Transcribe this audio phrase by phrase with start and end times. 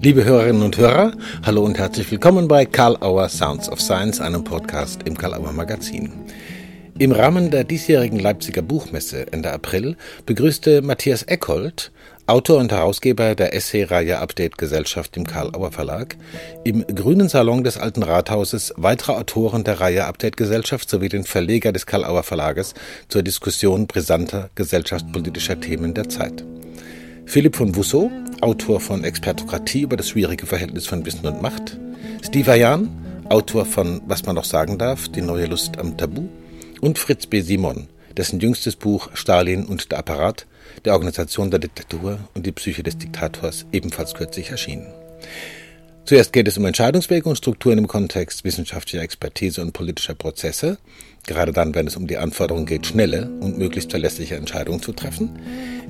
[0.00, 1.10] Liebe Hörerinnen und Hörer,
[1.44, 5.52] hallo und herzlich willkommen bei Karl Auer Sounds of Science, einem Podcast im Karl Auer
[5.52, 6.12] Magazin.
[6.98, 11.90] Im Rahmen der diesjährigen Leipziger Buchmesse Ende April begrüßte Matthias Eckhold,
[12.26, 16.16] Autor und Herausgeber der Essay-Reihe Update Gesellschaft im Karl Auer Verlag,
[16.62, 21.72] im grünen Salon des Alten Rathauses weitere Autoren der Reihe Update Gesellschaft sowie den Verleger
[21.72, 22.74] des Karl Auer Verlages
[23.08, 26.44] zur Diskussion brisanter gesellschaftspolitischer Themen der Zeit.
[27.28, 28.10] Philipp von Wusso,
[28.40, 31.76] Autor von Expertokratie über das schwierige Verhältnis von Wissen und Macht.
[32.24, 32.88] Steve Ayan,
[33.28, 36.26] Autor von Was man noch sagen darf, die neue Lust am Tabu.
[36.80, 37.42] Und Fritz B.
[37.42, 40.46] Simon, dessen jüngstes Buch Stalin und der Apparat,
[40.86, 44.86] der Organisation der Diktatur und die Psyche des Diktators ebenfalls kürzlich erschienen.
[46.06, 50.78] Zuerst geht es um Entscheidungswege und Strukturen im Kontext wissenschaftlicher Expertise und politischer Prozesse,
[51.28, 55.38] gerade dann, wenn es um die Anforderung geht, schnelle und möglichst verlässliche Entscheidungen zu treffen.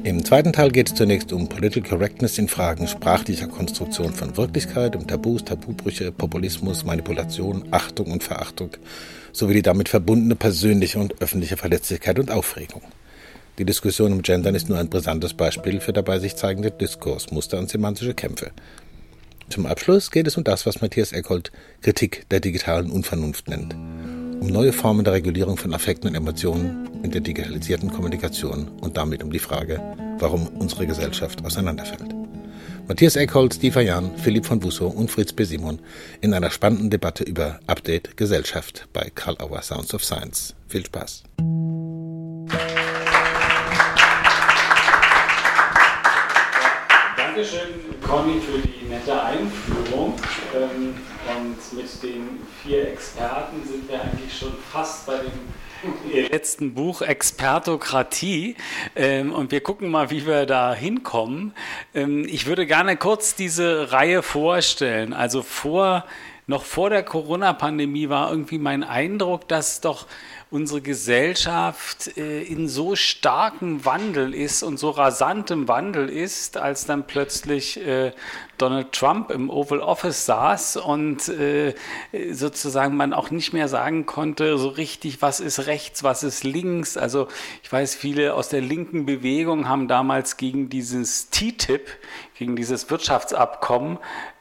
[0.05, 4.95] Im zweiten Teil geht es zunächst um Political Correctness in Fragen sprachlicher Konstruktion von Wirklichkeit,
[4.95, 8.71] um Tabus, Tabubrüche, Populismus, Manipulation, Achtung und Verachtung
[9.33, 12.83] sowie die damit verbundene persönliche und öffentliche Verletzlichkeit und Aufregung.
[13.59, 17.69] Die Diskussion um Gendern ist nur ein brisantes Beispiel für dabei sich zeigende Diskursmuster und
[17.69, 18.51] semantische Kämpfe.
[19.49, 21.51] Zum Abschluss geht es um das, was Matthias Eckhold
[21.83, 23.75] Kritik der digitalen Unvernunft nennt.
[24.41, 29.23] Um neue Formen der Regulierung von Affekten und Emotionen in der digitalisierten Kommunikation und damit
[29.25, 29.81] um die Frage,
[30.19, 32.15] warum unsere Gesellschaft auseinanderfällt.
[32.87, 35.45] Matthias Eckhold, Steve Jan, Philipp von Busso und Fritz B.
[35.45, 35.81] Simon
[36.21, 40.55] in einer spannenden Debatte über Update Gesellschaft bei Karl Auer Sounds of Science.
[40.69, 41.25] Viel Spaß.
[47.17, 47.69] Dankeschön,
[48.03, 50.15] Conny, für die nette Einführung.
[50.57, 50.95] Ähm,
[51.73, 58.57] und mit den vier Experten sind wir eigentlich schon fast bei dem letzten Buch Expertokratie
[58.97, 61.55] ähm, und wir gucken mal, wie wir da hinkommen.
[61.95, 65.13] Ähm, ich würde gerne kurz diese Reihe vorstellen.
[65.13, 66.05] Also vor,
[66.47, 70.07] noch vor der Corona-Pandemie war irgendwie mein Eindruck, dass doch
[70.51, 77.07] unsere Gesellschaft äh, in so starkem Wandel ist und so rasantem Wandel ist, als dann
[77.07, 78.13] plötzlich äh,
[78.59, 81.75] Donald Trump im Oval Office saß und äh,
[82.31, 86.97] sozusagen man auch nicht mehr sagen konnte, so richtig, was ist rechts, was ist links.
[86.97, 87.29] Also
[87.63, 91.89] ich weiß, viele aus der linken Bewegung haben damals gegen dieses TTIP,
[92.35, 93.99] gegen dieses Wirtschaftsabkommen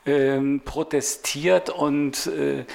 [0.07, 2.65] ähm, protestiert und äh,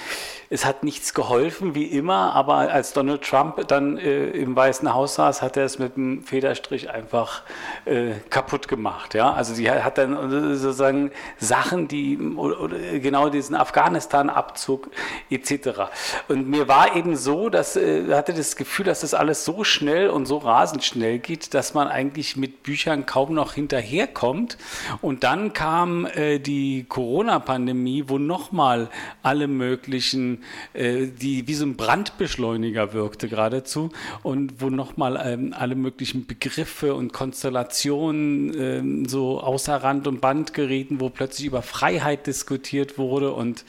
[0.51, 5.15] es hat nichts geholfen, wie immer, aber als Donald Trump dann äh, im Weißen Haus
[5.15, 7.43] saß, hat er es mit einem Federstrich einfach
[7.87, 9.15] äh, kaputt gemacht.
[9.15, 9.33] Ja?
[9.33, 14.91] Also sie hat dann sozusagen Sachen, die oder, oder genau diesen Afghanistan-Abzug
[15.31, 15.91] etc.
[16.29, 20.09] Und mir war eben so, dass äh, hatte das Gefühl, dass das alles so schnell
[20.09, 24.59] und so rasend schnell geht, dass man eigentlich mit Büchern kaum noch hinterherkommt.
[25.01, 28.89] Und dann kam äh, die Corona-Pandemie, wo nochmal
[29.23, 30.43] alle möglichen
[30.73, 33.91] äh, die wie so ein Brandbeschleuniger wirkte geradezu
[34.23, 40.55] und wo nochmal ähm, alle möglichen Begriffe und Konstellationen ähm, so außer Rand und Band
[40.55, 43.65] gerieten, wo plötzlich über Freiheit diskutiert wurde und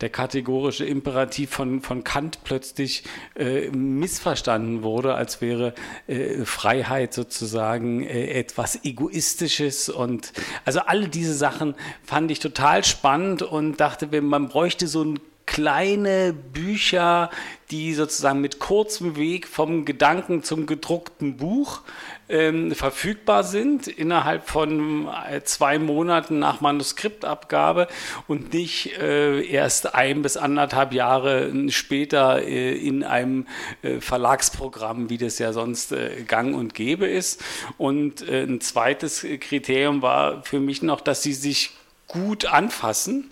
[0.00, 3.02] der kategorische Imperativ von, von Kant plötzlich
[3.34, 5.74] äh, missverstanden wurde, als wäre
[6.06, 9.88] äh, Freiheit sozusagen äh, etwas Egoistisches.
[9.88, 10.32] Und
[10.64, 16.34] also alle diese Sachen fand ich total spannend und dachte, man bräuchte so ein kleine
[16.34, 17.30] Bücher,
[17.70, 21.80] die sozusagen mit kurzem Weg vom Gedanken zum gedruckten Buch
[22.28, 27.88] ähm, verfügbar sind innerhalb von äh, zwei Monaten nach Manuskriptabgabe
[28.26, 33.46] und nicht äh, erst ein bis anderthalb Jahre später äh, in einem
[33.82, 37.42] äh, Verlagsprogramm, wie das ja sonst äh, gang und gäbe ist.
[37.78, 41.70] Und äh, ein zweites Kriterium war für mich noch, dass sie sich
[42.06, 43.30] gut anfassen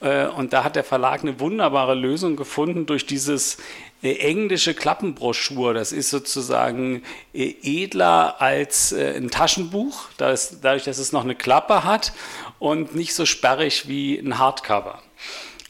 [0.00, 3.58] und da hat der Verlag eine wunderbare Lösung gefunden durch dieses
[4.02, 5.74] äh, englische Klappenbroschur.
[5.74, 7.02] Das ist sozusagen
[7.32, 12.12] äh, edler als ein Taschenbuch, dadurch, dass es noch eine Klappe hat
[12.58, 15.00] und nicht so sperrig wie ein Hardcover.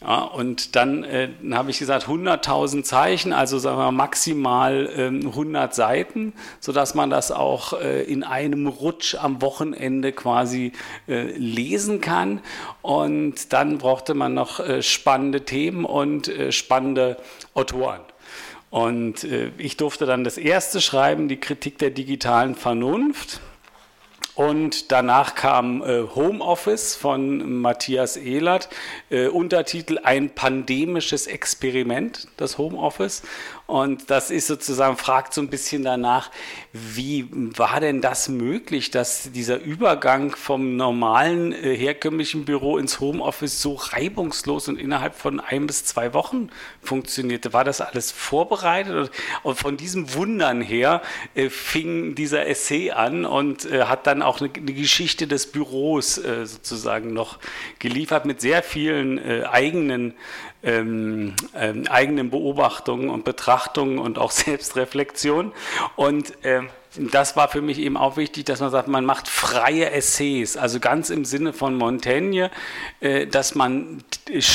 [0.02, 5.74] Ja, und dann, äh, habe ich gesagt 100.000 Zeichen, also sagen wir maximal ähm, 100
[5.74, 10.72] Seiten, sodass man das auch äh, in einem Rutsch am Wochenende quasi
[11.06, 12.40] äh, lesen kann.
[12.80, 17.18] Und dann brauchte man noch äh, spannende Themen und äh, spannende
[17.52, 18.00] Autoren.
[18.70, 23.40] Und äh, ich durfte dann das erste schreiben, die Kritik der digitalen Vernunft.
[24.36, 28.70] Und danach kam äh, Homeoffice von Matthias Ehlert,
[29.10, 33.22] äh, Untertitel Ein pandemisches Experiment, das Homeoffice.
[33.70, 36.32] Und das ist sozusagen, fragt so ein bisschen danach,
[36.72, 43.62] wie war denn das möglich, dass dieser Übergang vom normalen äh, herkömmlichen Büro ins Homeoffice
[43.62, 46.50] so reibungslos und innerhalb von ein bis zwei Wochen
[46.82, 47.52] funktionierte?
[47.52, 49.12] War das alles vorbereitet?
[49.44, 51.00] Und von diesem Wundern her
[51.36, 56.18] äh, fing dieser Essay an und äh, hat dann auch eine, eine Geschichte des Büros
[56.18, 57.38] äh, sozusagen noch
[57.78, 60.14] geliefert mit sehr vielen äh, eigenen
[60.62, 65.52] ähm, ähm, eigenen Beobachtungen und Betrachtungen und auch Selbstreflexion.
[65.96, 69.90] Und ähm, das war für mich eben auch wichtig, dass man sagt, man macht freie
[69.92, 72.50] Essays, also ganz im Sinne von Montaigne,
[72.98, 74.02] äh, dass man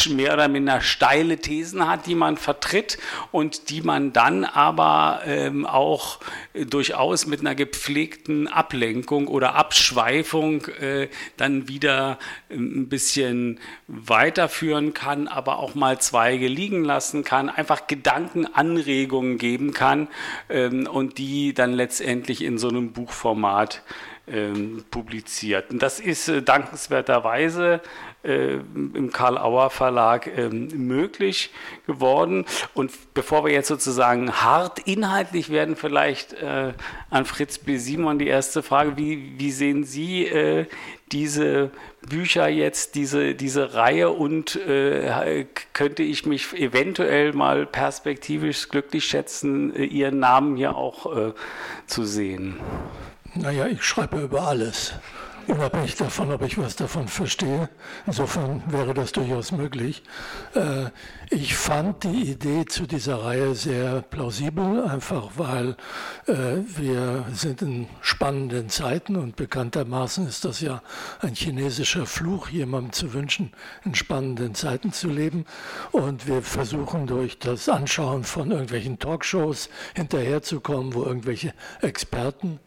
[0.10, 2.98] mehr oder minder steile Thesen hat, die man vertritt
[3.32, 6.20] und die man dann aber ähm, auch
[6.54, 15.30] durchaus mit einer gepflegten Ablenkung oder Abschweifung äh, dann wieder ähm, ein bisschen weiterführen kann,
[15.30, 20.10] aber auch mal Zweige liegen lassen kann, einfach Gedankenanregungen geben kann
[20.50, 23.84] ähm, und die dann letztendlich letztendlich in so einem Buchformat
[24.28, 25.70] ähm, publiziert.
[25.72, 27.82] Und das ist äh, dankenswerterweise
[28.26, 31.52] im Karl Auer Verlag ähm, möglich
[31.86, 32.46] geworden.
[32.74, 36.74] Und bevor wir jetzt sozusagen hart inhaltlich werden, vielleicht äh,
[37.10, 37.78] an Fritz B.
[37.78, 38.98] Simon die erste Frage.
[38.98, 40.66] Wie, wie sehen Sie äh,
[41.12, 41.72] diese
[42.10, 49.76] Bücher jetzt, diese, diese Reihe und äh, könnte ich mich eventuell mal perspektivisch glücklich schätzen,
[49.76, 51.34] äh, Ihren Namen hier auch äh,
[51.88, 52.60] zu sehen?
[53.36, 54.94] Naja, ich schreibe über alles
[55.48, 57.70] unabhängig davon, ob ich was davon verstehe.
[58.06, 60.04] Insofern wäre das durchaus möglich.
[60.54, 60.90] Äh,
[61.30, 65.76] ich fand die Idee zu dieser Reihe sehr plausibel, einfach weil
[66.28, 66.34] äh,
[66.78, 70.82] wir sind in spannenden Zeiten und bekanntermaßen ist das ja
[71.22, 73.52] ein chinesischer Fluch, jemandem zu wünschen,
[73.84, 75.46] in spannenden Zeiten zu leben.
[75.92, 82.60] Und wir versuchen durch das Anschauen von irgendwelchen Talkshows hinterherzukommen, wo irgendwelche Experten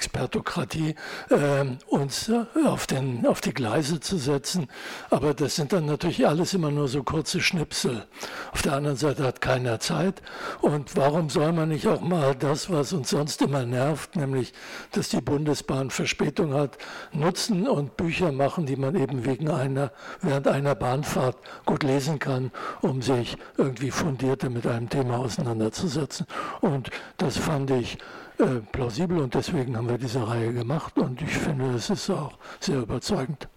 [0.00, 0.94] Expertokratie,
[1.28, 2.32] äh, uns
[2.64, 4.66] auf, den, auf die Gleise zu setzen.
[5.10, 8.06] Aber das sind dann natürlich alles immer nur so kurze Schnipsel.
[8.52, 10.22] Auf der anderen Seite hat keiner Zeit.
[10.62, 14.54] Und warum soll man nicht auch mal das, was uns sonst immer nervt, nämlich,
[14.92, 16.78] dass die Bundesbahn Verspätung hat,
[17.12, 19.92] nutzen und Bücher machen, die man eben wegen einer,
[20.22, 21.36] während einer Bahnfahrt
[21.66, 26.26] gut lesen kann, um sich irgendwie fundierter mit einem Thema auseinanderzusetzen.
[26.62, 26.88] Und
[27.18, 27.98] das fand ich
[28.40, 32.38] äh, plausibel und deswegen haben wir diese Reihe gemacht und ich finde, es ist auch
[32.58, 33.48] sehr überzeugend.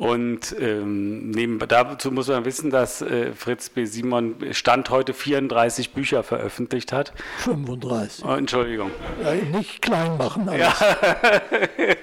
[0.00, 3.84] Und ähm, neben, dazu muss man wissen, dass äh, Fritz B.
[3.84, 7.12] Simon Stand heute 34 Bücher veröffentlicht hat.
[7.40, 8.24] 35.
[8.24, 8.90] Oh, Entschuldigung.
[9.22, 10.48] Ja, nicht klein machen.
[10.48, 10.68] Alles.
[11.78, 11.96] Ja.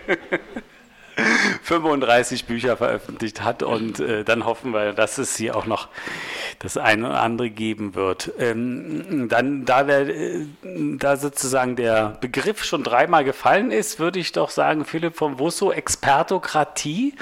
[1.63, 5.89] 35 Bücher veröffentlicht hat und äh, dann hoffen wir, dass es hier auch noch
[6.59, 8.31] das eine oder andere geben wird.
[8.39, 14.31] Ähm, dann, da, der, äh, da sozusagen der Begriff schon dreimal gefallen ist, würde ich
[14.31, 17.13] doch sagen, Philipp von Wusso, Expertokratie.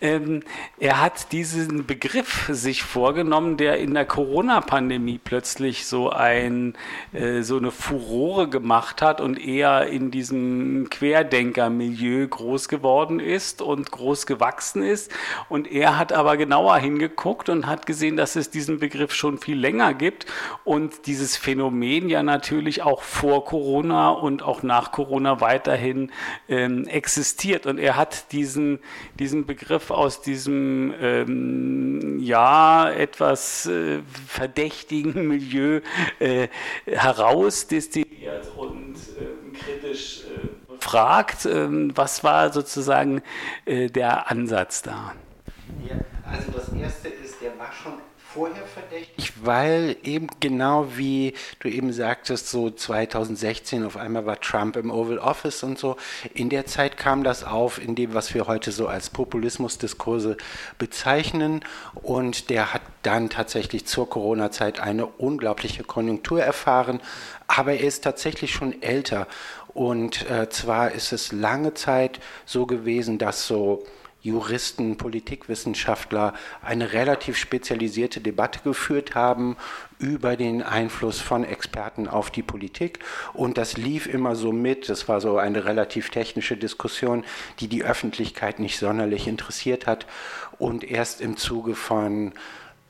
[0.00, 0.42] Ähm,
[0.78, 6.74] er hat diesen Begriff sich vorgenommen, der in der Corona-Pandemie plötzlich so ein
[7.12, 13.90] äh, so eine Furore gemacht hat und eher in diesem Querdenker-Milieu groß geworden ist und
[13.90, 15.10] groß gewachsen ist.
[15.48, 19.58] Und er hat aber genauer hingeguckt und hat gesehen, dass es diesen Begriff schon viel
[19.58, 20.26] länger gibt
[20.62, 26.12] und dieses Phänomen ja natürlich auch vor Corona und auch nach Corona weiterhin
[26.50, 27.64] ähm, existiert.
[27.64, 28.80] Und er hat diesen,
[29.18, 35.80] diesen Begriff aus diesem ähm, ja etwas äh, verdächtigen Milieu
[36.18, 36.48] äh,
[36.84, 40.24] herausdestilliert und äh, kritisch
[40.80, 43.22] fragt, ähm, was war sozusagen
[43.64, 45.14] äh, der Ansatz da?
[45.88, 45.96] Ja,
[46.30, 47.94] also das erste ist, der war schon
[48.34, 54.76] vorher verdächtig, weil eben genau wie du eben sagtest, so 2016 auf einmal war Trump
[54.76, 55.96] im Oval Office und so.
[56.34, 60.36] In der Zeit kam das auf, in dem, was wir heute so als Populismusdiskurse
[60.78, 61.64] bezeichnen.
[61.94, 67.00] Und der hat dann tatsächlich zur Corona-Zeit eine unglaubliche Konjunktur erfahren.
[67.46, 69.28] Aber er ist tatsächlich schon älter.
[69.68, 73.84] Und äh, zwar ist es lange Zeit so gewesen, dass so
[74.24, 79.56] Juristen, Politikwissenschaftler eine relativ spezialisierte Debatte geführt haben
[79.98, 83.00] über den Einfluss von Experten auf die Politik.
[83.34, 84.88] Und das lief immer so mit.
[84.88, 87.22] Das war so eine relativ technische Diskussion,
[87.60, 90.06] die die Öffentlichkeit nicht sonderlich interessiert hat.
[90.58, 92.32] Und erst im Zuge von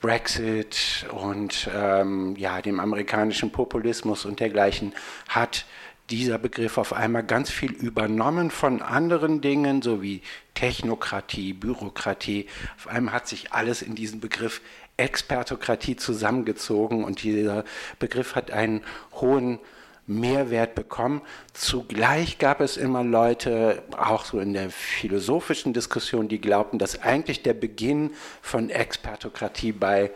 [0.00, 4.94] Brexit und ähm, ja, dem amerikanischen Populismus und dergleichen
[5.28, 5.64] hat
[6.10, 10.20] dieser Begriff auf einmal ganz viel übernommen von anderen Dingen, so wie
[10.54, 12.46] Technokratie, Bürokratie.
[12.76, 14.60] Auf einmal hat sich alles in diesen Begriff
[14.96, 17.64] Expertokratie zusammengezogen und dieser
[17.98, 18.82] Begriff hat einen
[19.12, 19.58] hohen
[20.06, 21.22] Mehrwert bekommen.
[21.54, 27.42] Zugleich gab es immer Leute, auch so in der philosophischen Diskussion, die glaubten, dass eigentlich
[27.42, 30.10] der Beginn von Expertokratie bei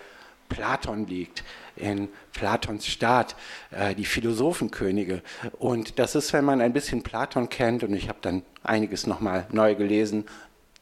[0.49, 1.42] Platon liegt,
[1.78, 3.37] in Platons Staat,
[3.70, 5.23] äh, die Philosophenkönige.
[5.58, 9.47] Und das ist, wenn man ein bisschen Platon kennt, und ich habe dann einiges nochmal
[9.50, 10.25] neu gelesen,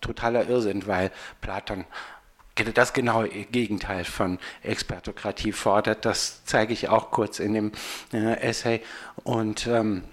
[0.01, 1.11] totaler Irrsinn, weil
[1.41, 1.85] Platon
[2.75, 6.05] das genaue Gegenteil von Expertokratie fordert.
[6.05, 7.73] Das zeige ich auch kurz in dem
[8.13, 8.81] äh, Essay.
[9.25, 10.05] Und ähm,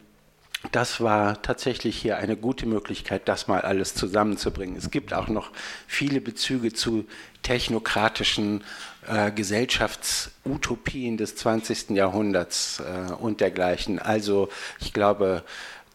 [0.71, 4.77] das war tatsächlich hier eine gute Möglichkeit, das mal alles zusammenzubringen.
[4.77, 5.51] Es gibt auch noch
[5.87, 7.05] viele Bezüge zu
[7.43, 8.63] technokratischen
[9.07, 11.91] äh, Gesellschaftsutopien des 20.
[11.91, 13.99] Jahrhunderts äh, und dergleichen.
[13.99, 15.43] Also ich glaube,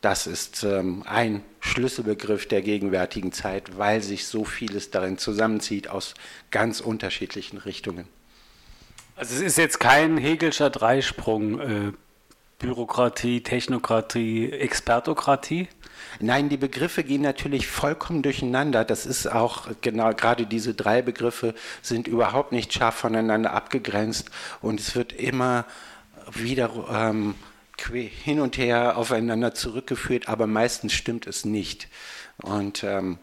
[0.01, 6.15] das ist ähm, ein Schlüsselbegriff der gegenwärtigen Zeit, weil sich so vieles darin zusammenzieht aus
[6.51, 8.07] ganz unterschiedlichen Richtungen.
[9.17, 11.93] Also es ist jetzt kein Hegelscher Dreisprung, äh,
[12.59, 15.69] Bürokratie, Technokratie, Expertokratie?
[16.21, 18.85] Nein, die Begriffe gehen natürlich vollkommen durcheinander.
[18.85, 24.81] Das ist auch genau, gerade diese drei Begriffe sind überhaupt nicht scharf voneinander abgegrenzt und
[24.81, 25.65] es wird immer
[26.33, 27.35] wieder ähm,
[27.87, 31.89] hin und her aufeinander zurückgeführt, aber meistens stimmt es nicht.
[32.43, 33.19] Und ähm,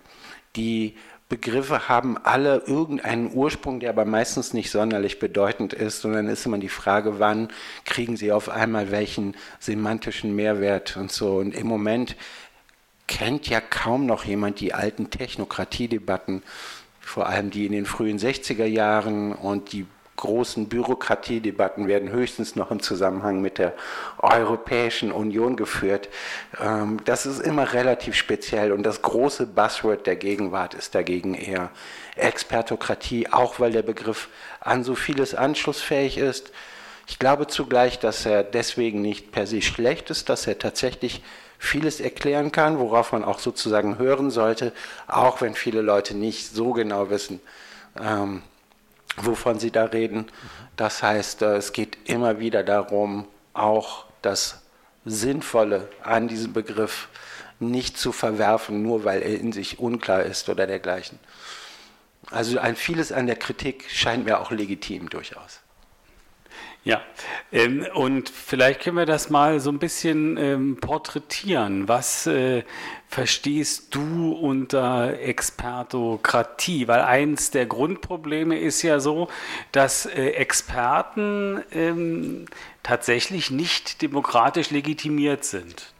[0.55, 0.95] die
[1.27, 6.59] Begriffe haben alle irgendeinen Ursprung, der aber meistens nicht sonderlich bedeutend ist, sondern ist immer
[6.59, 7.49] die Frage, wann
[7.83, 11.37] kriegen sie auf einmal welchen semantischen Mehrwert und so.
[11.37, 12.15] Und im Moment
[13.07, 16.43] kennt ja kaum noch jemand die alten Technokratiedebatten,
[16.99, 19.85] vor allem die in den frühen 60er Jahren und die
[20.15, 23.73] großen Bürokratiedebatten werden höchstens noch im Zusammenhang mit der
[24.17, 26.09] Europäischen Union geführt.
[26.59, 31.69] Ähm, das ist immer relativ speziell und das große Buzzword der Gegenwart ist dagegen eher
[32.15, 34.29] Expertokratie, auch weil der Begriff
[34.61, 36.51] an so vieles anschlussfähig ist.
[37.07, 41.21] Ich glaube zugleich, dass er deswegen nicht per se schlecht ist, dass er tatsächlich
[41.65, 44.71] vieles erklären kann, worauf man auch sozusagen hören sollte,
[45.07, 47.39] auch wenn viele Leute nicht so genau wissen,
[47.99, 48.41] ähm,
[49.17, 50.27] wovon Sie da reden.
[50.75, 54.61] Das heißt, äh, es geht immer wieder darum, auch das
[55.05, 57.07] Sinnvolle an diesem Begriff
[57.59, 61.19] nicht zu verwerfen, nur weil er in sich unklar ist oder dergleichen.
[62.31, 65.59] Also ein vieles an der Kritik scheint mir auch legitim durchaus.
[66.85, 67.01] Ja,
[67.51, 71.87] ähm, und vielleicht können wir das mal so ein bisschen ähm, porträtieren.
[71.87, 72.63] Was äh,
[73.07, 76.87] verstehst du unter Expertokratie?
[76.87, 79.29] Weil eins der Grundprobleme ist ja so,
[79.71, 82.45] dass äh, Experten ähm,
[82.83, 85.94] tatsächlich nicht demokratisch legitimiert sind.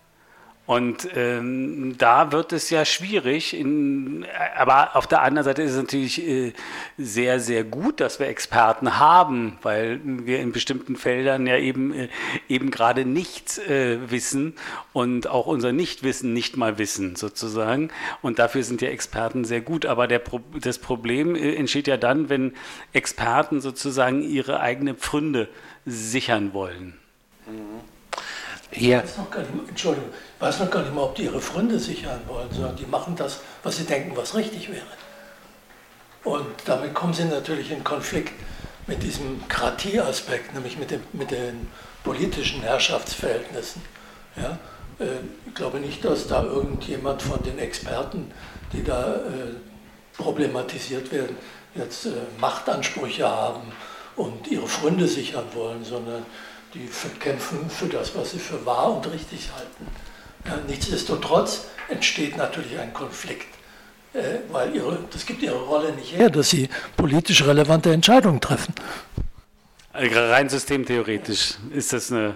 [0.68, 3.56] Und ähm, da wird es ja schwierig.
[3.56, 4.26] In,
[4.58, 6.54] aber auf der anderen Seite ist es natürlich äh,
[6.98, 12.08] sehr, sehr gut, dass wir Experten haben, weil wir in bestimmten Feldern ja eben, äh,
[12.50, 14.56] eben gerade nichts äh, wissen
[14.92, 17.90] und auch unser Nichtwissen nicht mal wissen, sozusagen.
[18.24, 19.86] Und dafür sind ja Experten sehr gut.
[19.86, 22.54] Aber Pro das Problem äh, entsteht ja dann, wenn
[22.92, 25.48] Experten sozusagen ihre eigene Pfründe
[25.86, 26.96] sichern wollen.
[27.46, 27.95] Mhm.
[28.72, 29.00] Ja.
[29.00, 31.40] Ich weiß noch gar nicht, Entschuldigung, ich weiß noch gar nicht mal, ob die ihre
[31.40, 34.86] Freunde sichern wollen, sondern die machen das, was sie denken, was richtig wäre.
[36.24, 38.34] Und damit kommen sie natürlich in Konflikt
[38.88, 41.68] mit diesem Kratie-Aspekt, nämlich mit, dem, mit den
[42.04, 43.82] politischen Herrschaftsverhältnissen.
[44.36, 44.58] Ja?
[45.00, 48.32] Äh, ich glaube nicht, dass da irgendjemand von den Experten,
[48.74, 51.36] die da äh, problematisiert werden,
[51.76, 53.72] jetzt äh, Machtansprüche haben
[54.16, 56.26] und ihre Freunde sichern wollen, sondern
[56.76, 56.90] die
[57.20, 59.88] kämpfen für das, was sie für wahr und richtig halten.
[60.46, 63.48] Ja, nichtsdestotrotz entsteht natürlich ein Konflikt,
[64.14, 68.76] äh, weil ihre, das gibt ihre Rolle nicht her, dass sie politisch relevante Entscheidungen treffen.
[69.94, 72.36] Also rein systemtheoretisch ist das eine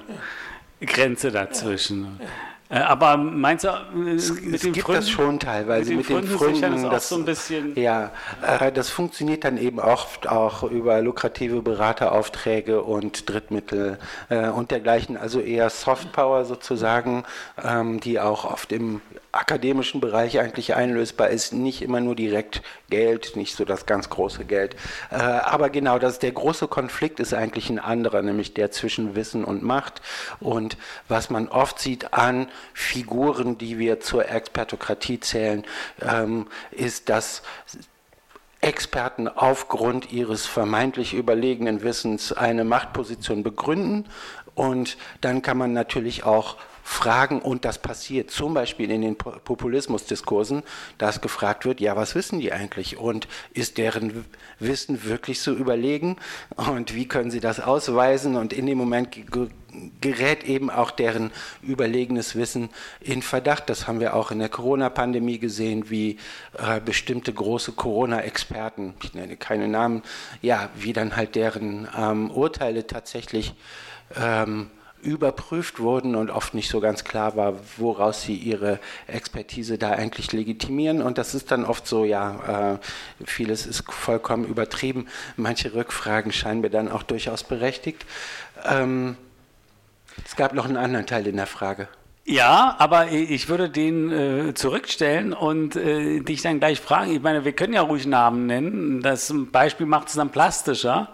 [0.82, 2.18] Grenze dazwischen.
[2.20, 2.26] Ja.
[2.26, 2.32] Ja.
[2.70, 6.18] Äh, aber meinst du, äh, es, mit es gibt Fründen, das schon teilweise mit den,
[6.18, 8.12] mit den Fründen, das, so ein bisschen ja,
[8.42, 13.98] äh, das funktioniert dann eben oft auch über lukrative Berateraufträge und Drittmittel
[14.30, 17.24] äh, und dergleichen, also eher Softpower sozusagen,
[17.64, 23.36] ähm, die auch oft im akademischen Bereich eigentlich einlösbar ist, nicht immer nur direkt Geld,
[23.36, 24.76] nicht so das ganz große Geld.
[25.12, 29.44] Äh, aber genau, das, der große Konflikt ist eigentlich ein anderer, nämlich der zwischen Wissen
[29.44, 30.02] und Macht.
[30.40, 35.64] Und was man oft sieht an Figuren, die wir zur Expertokratie zählen,
[36.02, 37.44] ähm, ist, dass
[38.62, 44.06] Experten aufgrund ihres vermeintlich überlegenen Wissens eine Machtposition begründen
[44.60, 46.58] und dann kann man natürlich auch
[46.90, 48.32] fragen und das passiert.
[48.32, 50.64] Zum Beispiel in den Populismusdiskursen,
[50.98, 52.98] dass gefragt wird, ja, was wissen die eigentlich?
[52.98, 54.26] Und ist deren
[54.58, 56.18] Wissen wirklich so überlegen?
[56.56, 58.36] Und wie können sie das ausweisen?
[58.36, 59.16] Und in dem Moment
[60.02, 61.32] gerät eben auch deren
[61.62, 62.70] überlegenes Wissen
[63.02, 63.70] in Verdacht.
[63.70, 66.18] Das haben wir auch in der Corona-Pandemie gesehen, wie
[66.58, 70.02] äh, bestimmte große Corona-Experten, ich nenne keine Namen,
[70.42, 73.54] ja, wie dann halt deren ähm, Urteile tatsächlich
[74.20, 79.92] ähm, überprüft wurden und oft nicht so ganz klar war, woraus sie ihre Expertise da
[79.92, 81.02] eigentlich legitimieren.
[81.02, 85.08] Und das ist dann oft so, ja, äh, vieles ist vollkommen übertrieben.
[85.38, 88.06] Manche Rückfragen scheinen mir dann auch durchaus berechtigt.
[88.66, 89.18] Ähm,
[90.26, 91.88] es gab noch einen anderen Teil in der Frage.
[92.26, 97.12] Ja, aber ich würde den äh, zurückstellen und äh, dich dann gleich fragen.
[97.12, 99.02] Ich meine, wir können ja ruhig Namen nennen.
[99.02, 101.12] Das Beispiel macht es dann plastischer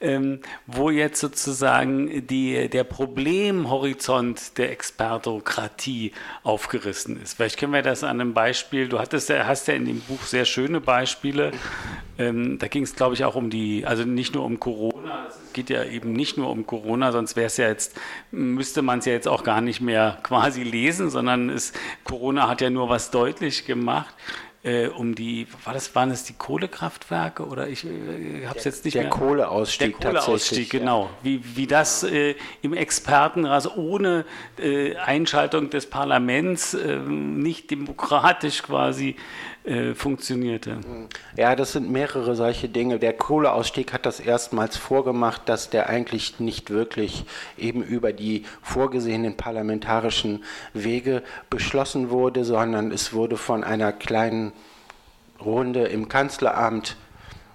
[0.00, 6.12] ähm, wo jetzt sozusagen die, der Problemhorizont der Expertokratie
[6.42, 7.34] aufgerissen ist.
[7.34, 10.44] Vielleicht können wir das an einem Beispiel, du hattest, hast ja in dem Buch sehr
[10.44, 11.52] schöne Beispiele.
[12.18, 15.52] Ähm, da ging es, glaube ich, auch um die, also nicht nur um Corona, es
[15.52, 17.98] geht ja eben nicht nur um Corona, sonst wäre es ja jetzt,
[18.30, 21.72] müsste man es ja jetzt auch gar nicht mehr quasi lesen, sondern es,
[22.04, 24.14] Corona hat ja nur was deutlich gemacht
[24.66, 28.84] äh, um die, war das, waren es die Kohlekraftwerke oder ich äh, habe es jetzt
[28.84, 29.10] nicht der mehr.
[29.10, 31.04] Kohleausstieg der Kohleausstieg, genau.
[31.04, 31.10] Ja.
[31.22, 34.24] Wie, wie das äh, im Expertenrat ohne
[34.58, 39.14] äh, Einschaltung des Parlaments äh, nicht demokratisch quasi
[39.66, 40.78] äh, funktionierte.
[41.36, 43.00] Ja, das sind mehrere solche Dinge.
[43.00, 47.24] Der Kohleausstieg hat das erstmals vorgemacht, dass der eigentlich nicht wirklich
[47.58, 54.52] eben über die vorgesehenen parlamentarischen Wege beschlossen wurde, sondern es wurde von einer kleinen
[55.44, 56.96] Runde im Kanzleramt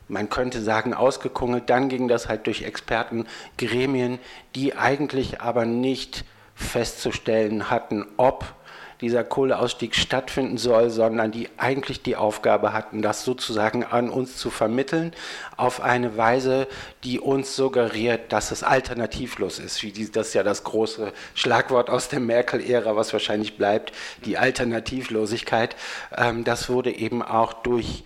[0.10, 1.70] man könnte sagen, ausgekungelt.
[1.70, 4.20] Dann ging das halt durch Expertengremien,
[4.56, 8.54] die eigentlich aber nicht festzustellen hatten, ob
[9.02, 14.50] dieser Kohleausstieg stattfinden soll, sondern die eigentlich die Aufgabe hatten, das sozusagen an uns zu
[14.50, 15.12] vermitteln,
[15.58, 16.68] auf eine Weise,
[17.04, 19.82] die uns suggeriert, dass es alternativlos ist.
[19.84, 23.92] Wie das ist ja das große Schlagwort aus der Merkel-Ära, was wahrscheinlich bleibt,
[24.26, 25.76] die Alternativlosigkeit.
[26.16, 28.04] Ähm, das wurde eben auch durch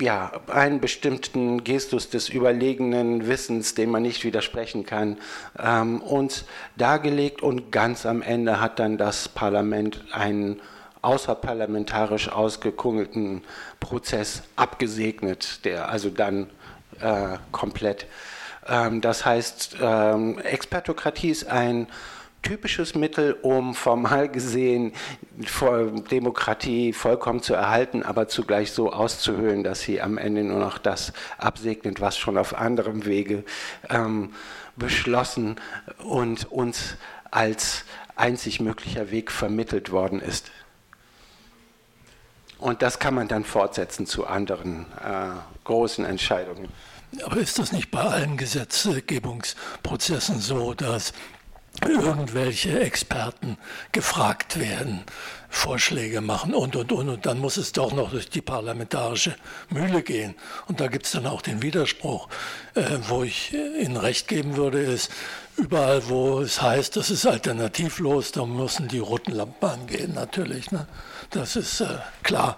[0.00, 5.18] ja, einen bestimmten Gestus des überlegenen Wissens, dem man nicht widersprechen kann,
[5.58, 6.44] ähm, uns
[6.76, 10.60] dargelegt und ganz am Ende hat dann das Parlament einen
[11.02, 13.42] außerparlamentarisch ausgekungelten
[13.80, 16.50] Prozess abgesegnet, der also dann
[17.00, 18.06] äh, komplett.
[18.66, 21.86] Ähm, das heißt, ähm, Expertokratie ist ein
[22.42, 24.92] typisches Mittel, um formal gesehen
[26.10, 31.12] Demokratie vollkommen zu erhalten, aber zugleich so auszuhöhlen, dass sie am Ende nur noch das
[31.36, 33.44] absegnet, was schon auf anderem Wege
[33.90, 34.32] ähm,
[34.76, 35.56] beschlossen
[36.04, 36.96] und uns
[37.30, 37.84] als
[38.16, 40.50] einzig möglicher Weg vermittelt worden ist.
[42.58, 45.30] Und das kann man dann fortsetzen zu anderen äh,
[45.64, 46.68] großen Entscheidungen.
[47.24, 51.12] Aber ist das nicht bei allen Gesetzgebungsprozessen so, dass
[51.86, 53.56] irgendwelche Experten
[53.92, 55.04] gefragt werden,
[55.48, 57.08] Vorschläge machen und, und, und.
[57.08, 59.34] Und dann muss es doch noch durch die parlamentarische
[59.70, 60.34] Mühle gehen.
[60.66, 62.28] Und da gibt es dann auch den Widerspruch.
[62.74, 65.10] Äh, wo ich Ihnen recht geben würde, ist,
[65.56, 70.70] überall, wo es heißt, das ist alternativlos, da müssen die roten Lampen angehen, natürlich.
[70.70, 70.86] Ne?
[71.30, 72.56] Das ist äh, klar.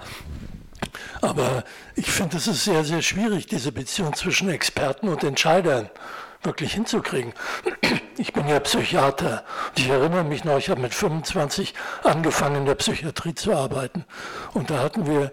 [1.21, 5.91] Aber ich finde, es ist sehr, sehr schwierig, diese Beziehung zwischen Experten und Entscheidern
[6.43, 7.33] wirklich hinzukriegen.
[8.17, 11.73] Ich bin ja Psychiater und ich erinnere mich noch, ich habe mit 25
[12.03, 14.05] angefangen in der Psychiatrie zu arbeiten
[14.53, 15.33] und da hatten wir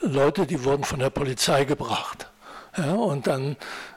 [0.00, 2.28] Leute, die wurden von der Polizei gebracht.
[2.76, 3.56] Ja, und dann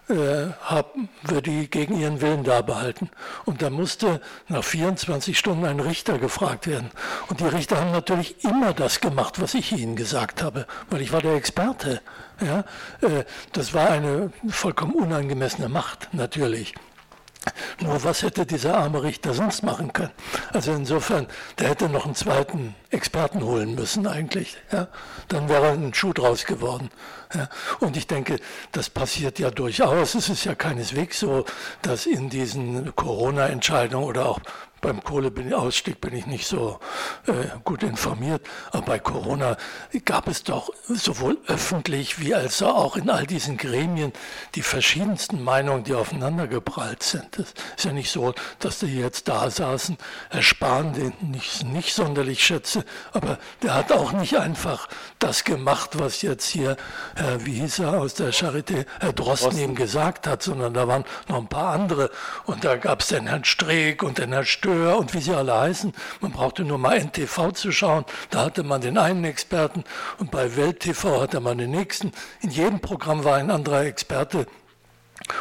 [0.10, 3.10] äh, haben wir die gegen ihren Willen da behalten.
[3.46, 6.92] Und da musste nach 24 Stunden ein Richter gefragt werden.
[7.30, 11.14] Und die Richter haben natürlich immer das gemacht, was ich ihnen gesagt habe, weil ich
[11.14, 12.02] war der Experte.
[12.42, 12.60] Ja,
[13.02, 16.74] äh, das war eine vollkommen unangemessene Macht, natürlich.
[17.80, 20.12] Nur was hätte dieser arme Richter sonst machen können?
[20.54, 21.28] Also insofern,
[21.60, 24.58] der hätte noch einen zweiten Experten holen müssen eigentlich.
[24.72, 24.88] Ja?
[25.28, 26.90] Dann wäre ein Schuh draus geworden.
[27.34, 27.50] Ja?
[27.80, 28.38] Und ich denke,
[28.72, 30.16] das passiert ja durchaus.
[30.16, 31.46] Es ist ja keineswegs so,
[31.82, 34.40] dass in diesen Corona-Entscheidungen oder auch
[34.86, 36.80] beim Kohleausstieg bin ich nicht so
[37.26, 39.58] äh, gut informiert, aber bei Corona
[40.06, 44.14] gab es doch sowohl öffentlich wie als auch in all diesen Gremien
[44.54, 47.40] die verschiedensten Meinungen, die aufeinander geprallt sind.
[47.40, 49.98] Es ist ja nicht so, dass die jetzt da saßen,
[50.30, 55.98] Herr Spahn, den ich nicht sonderlich schätze, aber der hat auch nicht einfach das gemacht,
[55.98, 56.78] was jetzt hier,
[57.16, 59.64] äh, wie hieß er aus der Charité, Herr Drosten, Drosten.
[59.64, 62.12] ihm gesagt hat, sondern da waren noch ein paar andere
[62.46, 65.34] und da gab es den Herrn Streeck und den Herrn Stör Schöher und wie sie
[65.34, 65.94] alle heißen.
[66.20, 68.04] Man brauchte nur mal NTV zu schauen.
[68.30, 69.86] Da hatte man den einen Experten
[70.20, 72.12] und bei Welt TV hatte man den nächsten.
[72.42, 74.48] In jedem Programm war ein anderer Experte.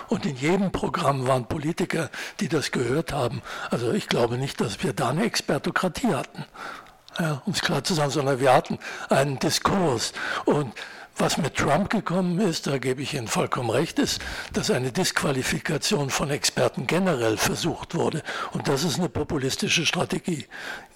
[0.09, 3.43] Und in jedem Programm waren Politiker, die das gehört haben.
[3.71, 6.45] Also ich glaube nicht, dass wir da eine Expertokratie hatten,
[7.19, 10.13] ja, um es klar zu sagen, sondern wir hatten einen Diskurs.
[10.45, 10.73] Und
[11.17, 14.21] was mit Trump gekommen ist, da gebe ich Ihnen vollkommen recht, ist,
[14.53, 18.23] dass eine Disqualifikation von Experten generell versucht wurde.
[18.53, 20.47] Und das ist eine populistische Strategie.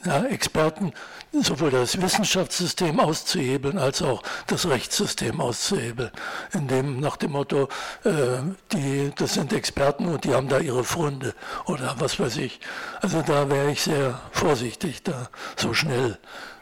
[0.04, 0.92] Ja, Experten
[1.32, 6.10] sowohl das Wissenschaftssystem auszuhebeln als auch das Rechtssystem auszuhebeln.
[6.52, 7.68] Indem nach dem Motto,
[8.04, 8.38] äh,
[8.72, 11.34] die, das sind Experten und die haben da ihre Freunde
[11.66, 12.60] oder was weiß ich.
[13.00, 16.18] Also da wäre ich sehr vorsichtig, da so schnell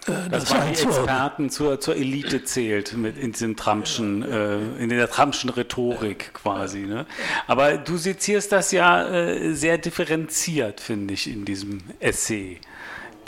[0.08, 4.88] äh, dass man die Experten zur, zur Elite zählt mit in diesem Trumpschen, äh, in
[4.88, 6.80] der Trumpschen Rhetorik quasi.
[6.80, 7.06] Ne?
[7.46, 12.60] Aber du sezierst das ja äh, sehr differenziert, finde ich, in diesem Essay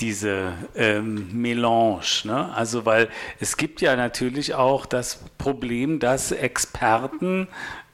[0.00, 2.22] diese ähm, Melange.
[2.24, 2.52] Ne?
[2.54, 3.08] Also, weil
[3.40, 7.48] es gibt ja natürlich auch das Problem, dass Experten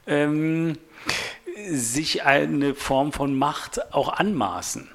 [0.07, 0.77] ähm,
[1.69, 4.87] sich eine Form von Macht auch anmaßen.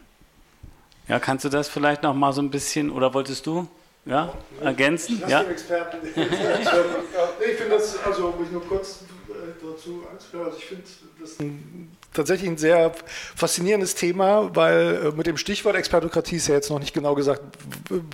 [1.09, 3.67] Ja, kannst du das vielleicht noch mal so ein bisschen, oder wolltest du?
[4.07, 5.21] Ja, ergänzen?
[5.23, 5.43] Ich ja.
[5.43, 5.99] Experten.
[6.07, 9.33] ich finde das, also muss ich nur kurz äh,
[9.63, 10.83] dazu anführen, also ich finde
[11.21, 12.93] das ein, tatsächlich ein sehr
[13.37, 17.43] faszinierendes Thema, weil äh, mit dem Stichwort Expertokratie ist ja jetzt noch nicht genau gesagt,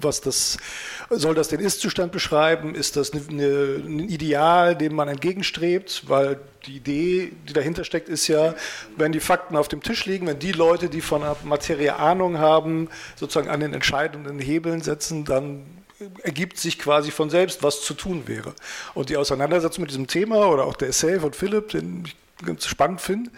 [0.02, 0.58] was das
[1.08, 2.74] soll das den Ist-Zustand beschreiben?
[2.74, 6.04] Ist das eine, ein Ideal, dem man entgegenstrebt?
[6.08, 8.54] Weil die Idee, die dahinter steckt, ist ja,
[8.96, 12.38] wenn die Fakten auf dem Tisch liegen, wenn die Leute, die von der Materie Ahnung
[12.38, 15.64] haben, sozusagen an den entscheidenden Hebeln setzen, dann
[16.22, 18.54] ergibt sich quasi von selbst, was zu tun wäre.
[18.94, 22.66] Und die Auseinandersetzung mit diesem Thema oder auch der Essay von Philipp, den ich ganz
[22.66, 23.30] spannend finde,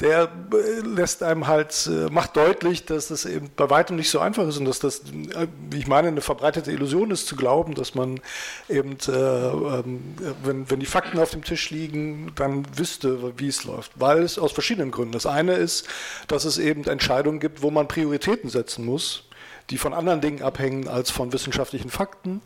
[0.00, 4.18] der äh, lässt einem halt, äh, macht deutlich, dass das eben bei weitem nicht so
[4.18, 7.74] einfach ist und dass das, äh, wie ich meine, eine verbreitete Illusion ist zu glauben,
[7.74, 8.20] dass man
[8.68, 13.64] eben, äh, ähm, wenn, wenn die Fakten auf dem Tisch liegen, dann wüsste, wie es
[13.64, 13.92] läuft.
[13.94, 15.12] Weil es aus verschiedenen Gründen.
[15.12, 15.88] Das eine ist,
[16.28, 19.24] dass es eben Entscheidungen gibt, wo man Prioritäten setzen muss
[19.72, 22.42] die von anderen Dingen abhängen als von wissenschaftlichen Fakten.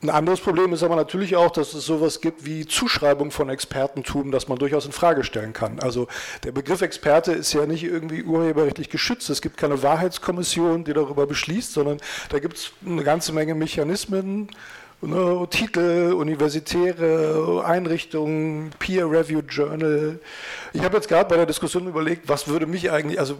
[0.00, 4.30] Ein anderes Problem ist aber natürlich auch, dass es sowas gibt wie Zuschreibung von Expertentum,
[4.30, 5.80] das man durchaus in Frage stellen kann.
[5.80, 6.06] Also
[6.44, 9.28] der Begriff Experte ist ja nicht irgendwie urheberrechtlich geschützt.
[9.28, 11.98] Es gibt keine Wahrheitskommission, die darüber beschließt, sondern
[12.30, 14.48] da gibt es eine ganze Menge Mechanismen,
[15.00, 20.18] Ne, Titel, universitäre Einrichtungen, Peer-Reviewed Journal.
[20.72, 23.38] Ich habe jetzt gerade bei der Diskussion überlegt, was würde mich eigentlich, also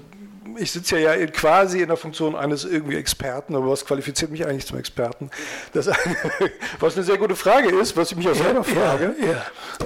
[0.59, 4.67] ich sitze ja, quasi in der Funktion eines irgendwie Experten, aber was qualifiziert mich eigentlich
[4.67, 5.31] zum Experten?
[5.73, 5.89] Das,
[6.81, 9.15] was eine sehr gute Frage ist, was ich mich auch selber frage.
[9.21, 9.27] Ja,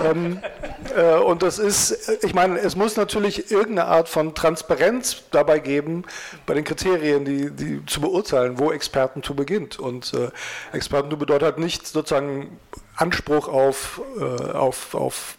[0.02, 0.10] ja.
[0.10, 0.40] Ähm,
[0.96, 6.04] äh, und das ist, ich meine, es muss natürlich irgendeine Art von Transparenz dabei geben,
[6.46, 9.78] bei den Kriterien, die, die zu beurteilen, wo Expertentum beginnt.
[9.78, 10.30] Und äh,
[10.76, 12.58] Expertentum bedeutet halt nicht sozusagen
[12.96, 15.36] Anspruch auf, äh, auf, auf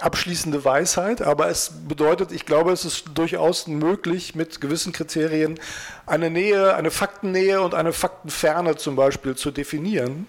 [0.00, 5.58] abschließende Weisheit, aber es bedeutet, ich glaube, es ist durchaus möglich, mit gewissen Kriterien
[6.06, 10.26] eine Nähe, eine Faktennähe und eine Faktenferne zum Beispiel zu definieren.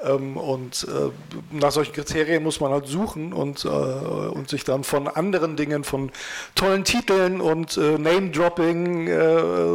[0.00, 1.10] Ähm, und äh,
[1.50, 5.82] nach solchen Kriterien muss man halt suchen und, äh, und sich dann von anderen Dingen,
[5.82, 6.12] von
[6.54, 9.08] tollen Titeln und äh, Name-Dropping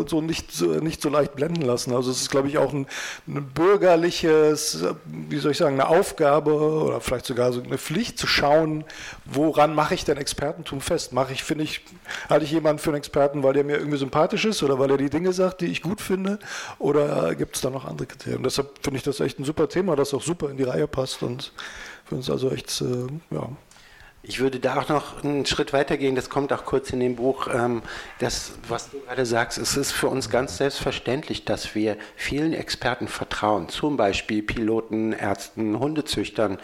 [0.08, 1.94] so nicht, nicht so leicht blenden lassen.
[1.94, 2.88] Also es ist, glaube ich, auch ein,
[3.28, 8.28] ein, bürgerliches, wie soll ich sagen, eine Aufgabe oder vielleicht sogar so eine Pflicht zu
[8.28, 8.86] schauen,
[9.26, 11.14] woran mache ich denn Expertentum fest?
[11.14, 11.82] Mache ich, finde ich,
[12.30, 14.98] halte ich jemanden für einen Experten, weil der mir irgendwie sympathisch ist oder weil er
[14.98, 16.40] die Dinge sagt, die ich gut finde?
[16.80, 18.44] Oder gibt es da noch andere Kriterien?
[18.44, 21.24] Deshalb finde ich das echt ein super Thema, das auch super in die Reihe passt
[21.24, 21.52] und
[22.06, 23.50] für uns also echt, äh, ja,
[24.26, 27.18] ich würde da auch noch einen Schritt weiter gehen, das kommt auch kurz in dem
[27.18, 27.50] Buch.
[27.54, 27.82] Ähm,
[28.20, 33.10] das, was du gerade sagst, es ist für uns ganz selbstverständlich, dass wir vielen Experten
[33.10, 36.58] vertrauen, zum Beispiel Piloten, Ärzten, Hundezüchtern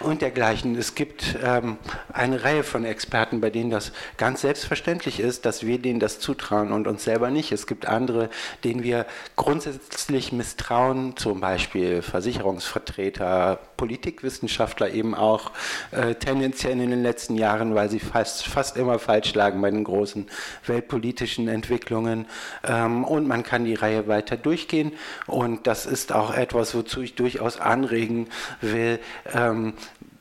[0.00, 0.74] und dergleichen.
[0.74, 1.76] Es gibt ähm,
[2.14, 6.72] eine Reihe von Experten, bei denen das ganz selbstverständlich ist, dass wir denen das zutrauen
[6.72, 7.52] und uns selber nicht.
[7.52, 8.30] Es gibt andere,
[8.64, 9.04] denen wir
[9.36, 15.50] grundsätzlich misstrauen, zum Beispiel Versicherungsvertreter, Politikwissenschaftler eben auch,
[15.90, 19.82] äh, tendenziell in den letzten Jahren, weil sie fast, fast immer falsch lagen bei den
[19.82, 20.28] großen
[20.66, 22.26] weltpolitischen Entwicklungen.
[22.62, 24.92] Ähm, und man kann die Reihe weiter durchgehen.
[25.26, 28.28] Und das ist auch etwas, wozu ich durchaus anregen
[28.60, 29.00] will.
[29.34, 29.72] Ähm,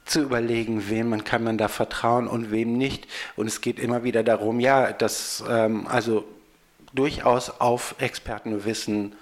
[0.06, 3.08] zu überlegen, wem man kann man da vertrauen und wem nicht.
[3.36, 6.26] Und es geht immer wieder darum, ja, dass ähm, also
[6.96, 9.14] durchaus auf Expertenwissen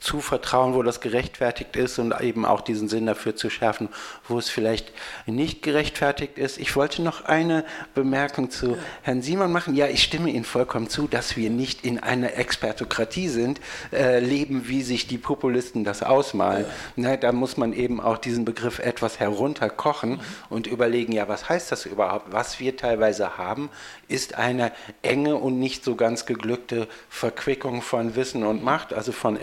[0.00, 3.90] zuvertrauen, wo das gerechtfertigt ist und eben auch diesen Sinn dafür zu schärfen,
[4.26, 4.92] wo es vielleicht
[5.26, 6.58] nicht gerechtfertigt ist.
[6.58, 9.76] Ich wollte noch eine Bemerkung zu Herrn Simon machen.
[9.76, 13.60] Ja, ich stimme Ihnen vollkommen zu, dass wir nicht in einer Expertokratie sind,
[13.92, 16.64] äh, leben, wie sich die Populisten das ausmalen.
[16.96, 17.10] Ja.
[17.10, 20.20] Ne, da muss man eben auch diesen Begriff etwas herunterkochen mhm.
[20.48, 22.32] und überlegen, ja, was heißt das überhaupt?
[22.32, 23.68] Was wir teilweise haben,
[24.08, 29.36] ist eine enge und nicht so ganz geglückte Verquickung von Wissen und Macht, also von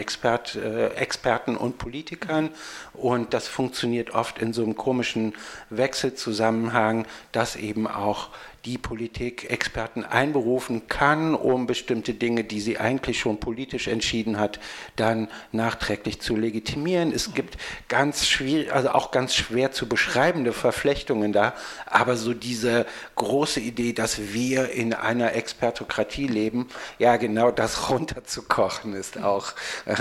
[0.55, 2.49] Äh, Experten und Politikern.
[2.93, 5.33] Und das funktioniert oft in so einem komischen
[5.69, 8.29] Wechselzusammenhang, dass eben auch
[8.67, 14.60] die Politik Experten einberufen kann, um bestimmte Dinge, die sie eigentlich schon politisch entschieden hat,
[14.97, 17.13] dann nachträglich zu legitimieren.
[17.13, 21.53] Es gibt ganz schwierig, also auch ganz schwer zu beschreibende Verflechtungen da,
[21.86, 26.67] aber so diese große Idee, dass wir in einer Expertokratie leben,
[26.99, 29.53] ja genau das runterzukochen, ist auch
[29.86, 29.95] äh,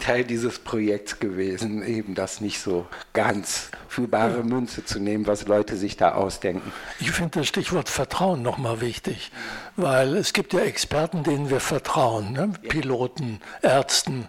[0.00, 5.46] Teil dieses Projekts gewesen, eben das nicht so ganz für bare Münze zu nehmen, was
[5.46, 6.72] Leute sich da ausdenken.
[6.98, 9.30] Ich finde das Stichwort Vertrauen nochmal wichtig,
[9.76, 12.52] weil es gibt ja Experten, denen wir vertrauen, ne?
[12.68, 14.28] Piloten, Ärzten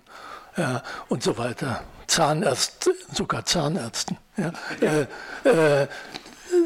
[0.58, 4.18] ja, und so weiter, Zahnärzte, sogar Zahnärzten.
[4.36, 4.52] Ja?
[4.82, 5.08] Äh,
[5.50, 5.88] äh,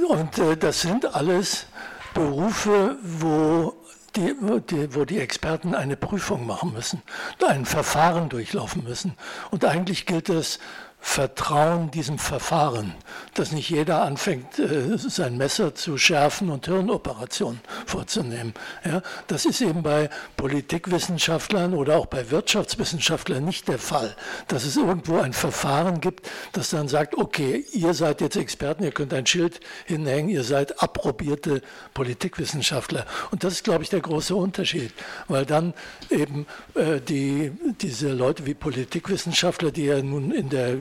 [0.08, 1.67] und äh, das sind alles
[2.15, 3.76] Berufe, wo
[4.15, 4.34] die,
[4.71, 7.04] die, wo die Experten eine Prüfung machen müssen,
[7.47, 9.15] ein Verfahren durchlaufen müssen.
[9.52, 10.58] Und eigentlich gilt es
[11.05, 12.95] Vertrauen diesem Verfahren,
[13.33, 18.53] dass nicht jeder anfängt, äh, sein Messer zu schärfen und Hirnoperationen vorzunehmen.
[18.85, 24.15] Ja, das ist eben bei Politikwissenschaftlern oder auch bei Wirtschaftswissenschaftlern nicht der Fall,
[24.47, 28.91] dass es irgendwo ein Verfahren gibt, das dann sagt, okay, ihr seid jetzt Experten, ihr
[28.91, 31.61] könnt ein Schild hinhängen, ihr seid approbierte
[31.93, 33.05] Politikwissenschaftler.
[33.29, 34.93] Und das ist, glaube ich, der große Unterschied,
[35.27, 35.73] weil dann
[36.09, 40.77] eben äh, die, diese Leute wie Politikwissenschaftler, die ja nun in der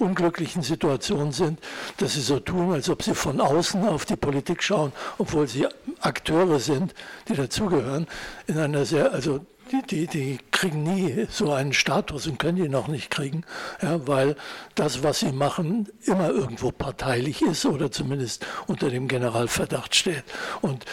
[0.00, 1.58] unglücklichen Situation sind,
[1.98, 5.66] dass sie so tun, als ob sie von außen auf die Politik schauen, obwohl sie
[6.00, 6.94] Akteure sind,
[7.28, 8.06] die dazugehören,
[8.46, 12.74] in einer sehr, also die, die, die, kriegen nie so einen Status und können ihn
[12.74, 13.44] auch nicht kriegen,
[13.80, 14.36] ja, weil
[14.74, 20.24] das, was sie machen, immer irgendwo parteilich ist oder zumindest unter dem Generalverdacht steht.
[20.60, 20.84] Und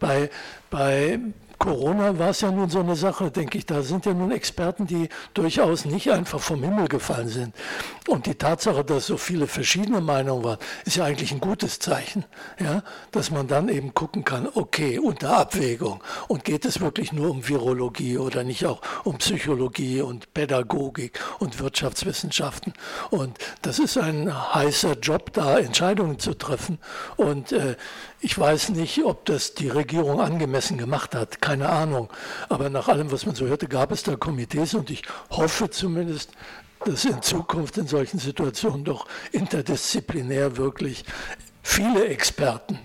[0.00, 0.30] bei,
[0.70, 1.20] bei
[1.62, 3.66] Corona war es ja nun so eine Sache, denke ich.
[3.66, 7.54] Da sind ja nun Experten, die durchaus nicht einfach vom Himmel gefallen sind.
[8.08, 12.24] Und die Tatsache, dass so viele verschiedene Meinungen waren, ist ja eigentlich ein gutes Zeichen.
[12.58, 12.82] Ja?
[13.12, 16.02] Dass man dann eben gucken kann, okay, unter Abwägung.
[16.26, 21.60] Und geht es wirklich nur um Virologie oder nicht auch um Psychologie und Pädagogik und
[21.60, 22.72] Wirtschaftswissenschaften?
[23.10, 26.80] Und das ist ein heißer Job, da Entscheidungen zu treffen.
[27.16, 27.76] Und äh,
[28.22, 32.08] ich weiß nicht, ob das die Regierung angemessen gemacht hat, keine Ahnung.
[32.48, 36.30] Aber nach allem, was man so hörte, gab es da Komitees und ich hoffe zumindest,
[36.84, 41.04] dass in Zukunft in solchen Situationen doch interdisziplinär wirklich
[41.62, 42.78] viele Experten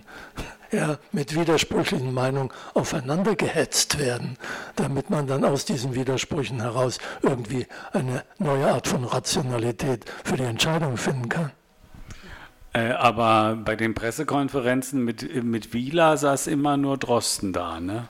[0.72, 4.38] ja, mit widersprüchlichen Meinungen aufeinander gehetzt werden,
[4.76, 10.44] damit man dann aus diesen Widersprüchen heraus irgendwie eine neue Art von Rationalität für die
[10.44, 11.52] Entscheidung finden kann.
[12.78, 18.08] Äh, aber bei den Pressekonferenzen mit, mit Wieler saß immer nur Drosten da, ne?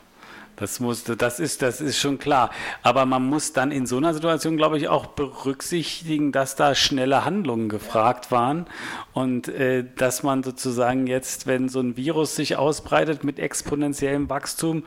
[0.57, 2.49] Das, musste, das, ist, das ist schon klar.
[2.81, 7.23] Aber man muss dann in so einer Situation, glaube ich, auch berücksichtigen, dass da schnelle
[7.23, 8.65] Handlungen gefragt waren
[9.13, 14.83] und äh, dass man sozusagen jetzt, wenn so ein Virus sich ausbreitet mit exponentiellem Wachstum,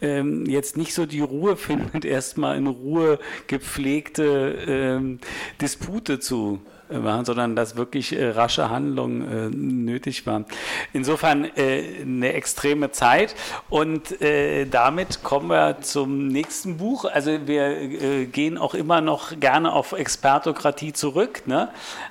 [0.00, 5.20] ähm, jetzt nicht so die Ruhe findet, erstmal in Ruhe gepflegte ähm,
[5.60, 6.60] Dispute zu
[6.92, 10.44] waren, sondern dass wirklich äh, rasche Handlung äh, nötig war.
[10.92, 13.34] Insofern äh, eine extreme Zeit
[13.70, 17.04] und äh, damit kommen wir zum nächsten Buch.
[17.04, 21.68] Also wir äh, gehen auch immer noch gerne auf Expertokratie zurück, ne?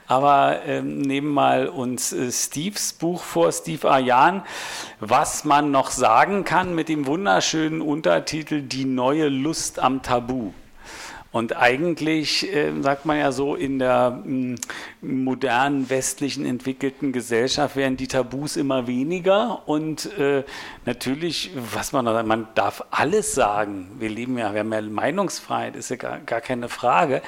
[0.07, 4.43] aber ähm, nehmen mal uns äh, Steves Buch vor, Steve Ayan,
[4.99, 10.51] was man noch sagen kann mit dem wunderschönen Untertitel Die neue Lust am Tabu.
[11.31, 14.55] Und eigentlich äh, sagt man ja so, in der m,
[15.01, 19.67] modernen, westlichen, entwickelten Gesellschaft werden die Tabus immer weniger.
[19.67, 20.43] Und äh,
[20.85, 23.87] natürlich, was man da man darf alles sagen.
[23.97, 27.21] Wir leben ja, wir haben ja Meinungsfreiheit, ist ja gar, gar keine Frage.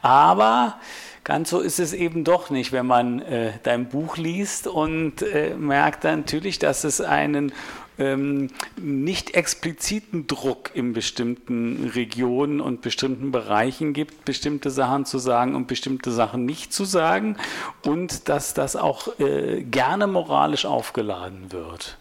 [0.00, 0.78] Aber
[1.22, 5.54] Ganz so ist es eben doch nicht, wenn man äh, dein Buch liest und äh,
[5.54, 7.52] merkt dann natürlich, dass es einen
[7.98, 15.54] ähm, nicht expliziten Druck in bestimmten Regionen und bestimmten Bereichen gibt, bestimmte Sachen zu sagen
[15.54, 17.36] und bestimmte Sachen nicht zu sagen
[17.84, 21.98] und dass das auch äh, gerne moralisch aufgeladen wird.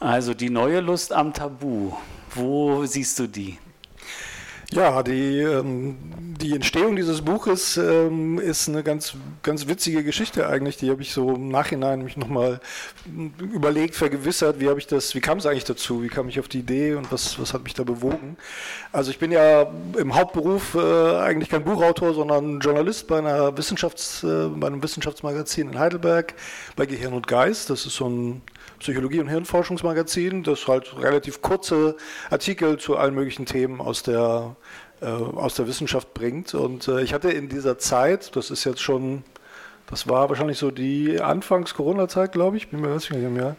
[0.00, 1.92] Also die neue Lust am Tabu,
[2.34, 3.58] wo siehst du die?
[4.74, 5.96] Ja, die, ähm,
[6.40, 10.76] die Entstehung dieses Buches ähm, ist eine ganz, ganz witzige Geschichte eigentlich.
[10.78, 12.58] Die habe ich so im Nachhinein mich nochmal
[13.38, 16.48] überlegt, vergewissert, wie habe ich das, wie kam es eigentlich dazu, wie kam ich auf
[16.48, 18.36] die Idee und was, was hat mich da bewogen.
[18.90, 24.24] Also ich bin ja im Hauptberuf äh, eigentlich kein Buchautor, sondern Journalist bei einer Wissenschafts,
[24.24, 26.34] äh, bei einem Wissenschaftsmagazin in Heidelberg,
[26.74, 27.70] bei Gehirn und Geist.
[27.70, 28.42] Das ist so ein
[28.84, 31.96] Psychologie- und Hirnforschungsmagazin, das halt relativ kurze
[32.28, 34.56] Artikel zu allen möglichen Themen aus der,
[35.00, 36.52] äh, aus der Wissenschaft bringt.
[36.52, 39.24] Und äh, ich hatte in dieser Zeit, das ist jetzt schon,
[39.88, 43.56] das war wahrscheinlich so die Anfangs-Corona-Zeit, glaube ich, bin mir ganz nicht mehr.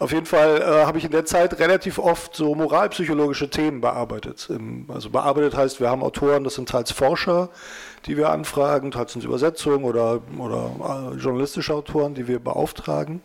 [0.00, 4.50] Auf jeden Fall äh, habe ich in der Zeit relativ oft so moralpsychologische Themen bearbeitet.
[4.88, 7.48] also bearbeitet heißt, wir haben Autoren, das sind teils Forscher,
[8.06, 13.22] die wir anfragen, teils sind Übersetzungen oder, oder äh, journalistische Autoren, die wir beauftragen.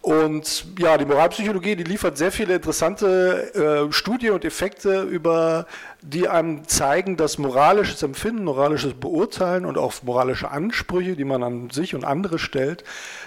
[0.00, 5.66] Und ja, die Moralpsychologie, die liefert sehr viele interessante äh, Studien und Effekte, über
[6.02, 11.70] die einem zeigen, dass moralisches Empfinden, moralisches Beurteilen und auch moralische Ansprüche, die man an
[11.70, 12.84] sich und andere stellt,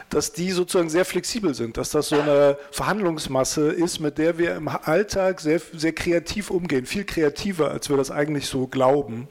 [0.09, 4.55] dass die sozusagen sehr flexibel sind, dass das so eine Verhandlungsmasse ist, mit der wir
[4.55, 9.27] im Alltag sehr, sehr kreativ umgehen, viel kreativer, als wir das eigentlich so glauben.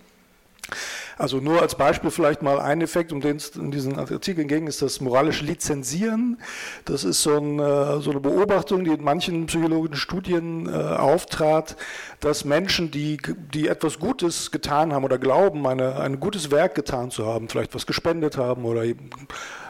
[1.21, 4.67] Also nur als Beispiel vielleicht mal ein Effekt, um den es in diesen Artikeln ging,
[4.67, 6.39] ist das moralische Lizenzieren.
[6.87, 11.77] Das ist so, ein, äh, so eine Beobachtung, die in manchen psychologischen Studien äh, auftrat,
[12.21, 13.19] dass Menschen, die,
[13.53, 17.75] die etwas Gutes getan haben oder glauben, eine, ein gutes Werk getan zu haben, vielleicht
[17.75, 18.85] was gespendet haben oder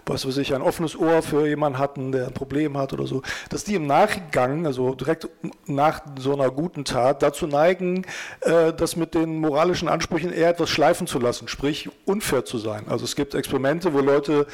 [0.07, 3.23] was weiß ich, ein offenes Ohr für jemanden hatten, der ein Problem hat oder so,
[3.49, 5.29] dass die im Nachgang, also direkt
[5.67, 8.05] nach so einer guten Tat, dazu neigen,
[8.41, 12.85] äh, das mit den moralischen Ansprüchen eher etwas schleifen zu lassen, sprich unfair zu sein.
[12.89, 14.47] Also es gibt Experimente, wo Leute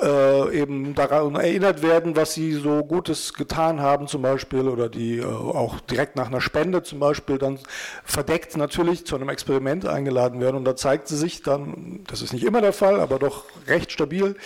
[0.00, 5.18] äh, eben daran erinnert werden, was sie so Gutes getan haben zum Beispiel oder die
[5.18, 7.58] äh, auch direkt nach einer Spende zum Beispiel dann
[8.04, 12.32] verdeckt natürlich zu einem Experiment eingeladen werden und da zeigt sie sich dann, das ist
[12.32, 14.36] nicht immer der Fall, aber doch recht stabil,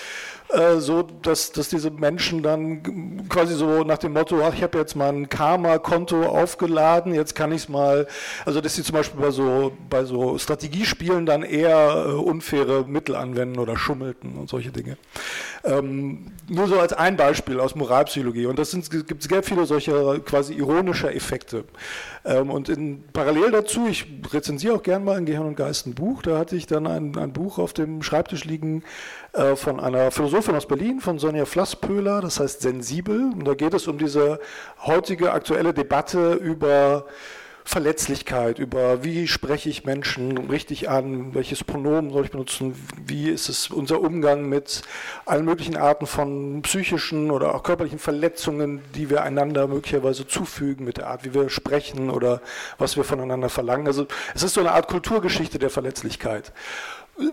[0.53, 4.79] äh, so, dass, dass diese Menschen dann quasi so nach dem Motto, ach, ich habe
[4.79, 8.07] jetzt mal ein Karma-Konto aufgeladen, jetzt kann ich es mal,
[8.45, 13.17] also dass sie zum Beispiel bei so, bei so Strategiespielen dann eher äh, unfaire Mittel
[13.17, 14.97] anwenden oder schummelten und solche Dinge.
[15.63, 18.47] Ähm, nur so als ein Beispiel aus Moralpsychologie.
[18.47, 21.65] Und das gibt sehr viele solcher quasi ironischer Effekte.
[22.25, 25.95] Ähm, und in, parallel dazu, ich rezensiere auch gern mal in Gehirn und Geist ein
[25.95, 28.83] Buch, da hatte ich dann ein, ein Buch auf dem Schreibtisch liegen
[29.33, 33.33] äh, von einer Philosophin aus Berlin, von Sonja Flasspöhler, das heißt Sensibel.
[33.33, 34.41] Und da geht es um diese
[34.85, 37.05] heutige aktuelle Debatte über
[37.65, 43.49] Verletzlichkeit, über wie spreche ich Menschen richtig an, welches Pronomen soll ich benutzen, wie ist
[43.49, 44.83] es unser Umgang mit
[45.27, 50.97] allen möglichen Arten von psychischen oder auch körperlichen Verletzungen, die wir einander möglicherweise zufügen, mit
[50.97, 52.41] der Art, wie wir sprechen oder
[52.79, 53.87] was wir voneinander verlangen.
[53.87, 56.53] Also es ist so eine Art Kulturgeschichte der Verletzlichkeit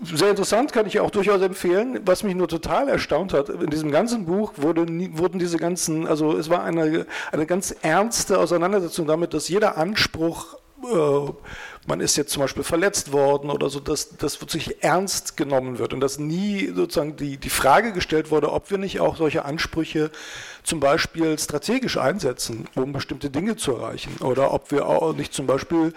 [0.04, 2.02] sehr interessant, kann ich auch durchaus empfehlen.
[2.06, 4.86] Was mich nur total erstaunt hat, in diesem ganzen Buch wurde,
[5.18, 10.58] wurden diese ganzen, also es war eine, eine ganz ernste Auseinandersetzung damit, dass jeder Anspruch,
[10.84, 11.32] äh,
[11.88, 15.94] man ist jetzt zum Beispiel verletzt worden oder so, dass das wirklich ernst genommen wird
[15.94, 20.12] und dass nie sozusagen die, die Frage gestellt wurde, ob wir nicht auch solche Ansprüche
[20.64, 25.48] zum Beispiel strategisch einsetzen, um bestimmte Dinge zu erreichen oder ob wir auch nicht zum
[25.48, 25.94] Beispiel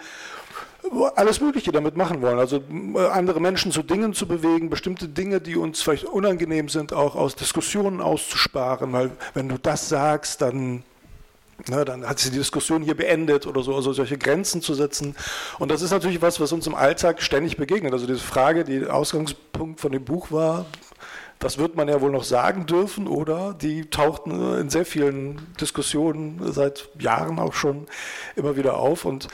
[1.15, 2.39] alles Mögliche damit machen wollen.
[2.39, 2.61] Also
[2.95, 7.15] äh, andere Menschen zu Dingen zu bewegen, bestimmte Dinge, die uns vielleicht unangenehm sind, auch
[7.15, 10.83] aus Diskussionen auszusparen, weil wenn du das sagst, dann
[11.67, 15.15] na, dann hat sich die Diskussion hier beendet oder so, also solche Grenzen zu setzen.
[15.59, 17.93] Und das ist natürlich was, was uns im Alltag ständig begegnet.
[17.93, 20.65] Also diese Frage, die Ausgangspunkt von dem Buch war,
[21.41, 23.55] das wird man ja wohl noch sagen dürfen, oder?
[23.59, 27.87] Die tauchten in sehr vielen Diskussionen seit Jahren auch schon
[28.35, 29.05] immer wieder auf.
[29.05, 29.27] Und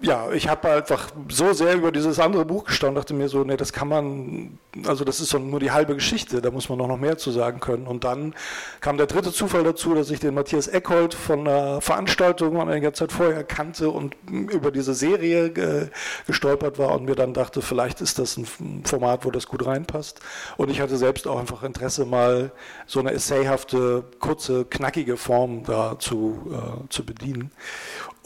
[0.00, 3.56] ja, ich habe einfach so sehr über dieses andere Buch gestaunt, dachte mir so, nee,
[3.56, 6.96] das kann man, also das ist so nur die halbe Geschichte, da muss man noch
[6.96, 7.88] mehr zu sagen können.
[7.88, 8.32] Und dann
[8.80, 13.10] kam der dritte Zufall dazu, dass ich den Matthias Eckhold von einer Veranstaltung einige Zeit
[13.10, 15.88] vorher kannte und über diese Serie ge
[16.28, 20.20] gestolpert war und mir dann dachte, vielleicht ist das ein Format, wo das gut reinpasst.
[20.56, 22.52] Und ich hatte selbst auch einfach Interesse, mal
[22.86, 27.50] so eine essayhafte, kurze, knackige Form da zu, äh, zu bedienen.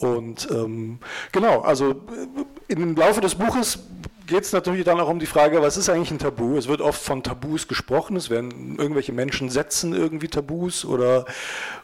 [0.02, 0.98] Und ähm,
[1.30, 1.94] genau, also
[2.66, 3.78] im Laufe des Buches
[4.26, 6.56] geht es natürlich dann auch um die Frage, was ist eigentlich ein Tabu?
[6.56, 11.24] Es wird oft von Tabus gesprochen, es werden irgendwelche Menschen setzen irgendwie Tabus oder,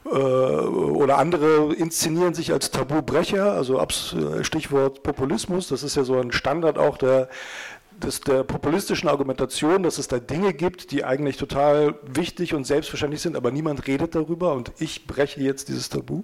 [0.07, 3.85] äh, oder andere inszenieren sich als Tabubrecher, also
[4.43, 7.29] Stichwort Populismus, das ist ja so ein Standard auch der
[7.99, 13.21] des, der populistischen Argumentation, dass es da Dinge gibt, die eigentlich total wichtig und selbstverständlich
[13.21, 16.23] sind, aber niemand redet darüber und ich breche jetzt dieses Tabu.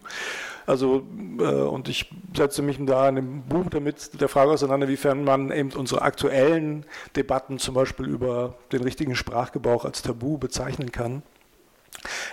[0.66, 1.02] Also,
[1.38, 5.50] äh, und ich setze mich da in dem Buch damit der Frage auseinander, wiefern man
[5.50, 6.86] eben unsere aktuellen
[7.16, 11.22] Debatten zum Beispiel über den richtigen Sprachgebrauch als Tabu bezeichnen kann.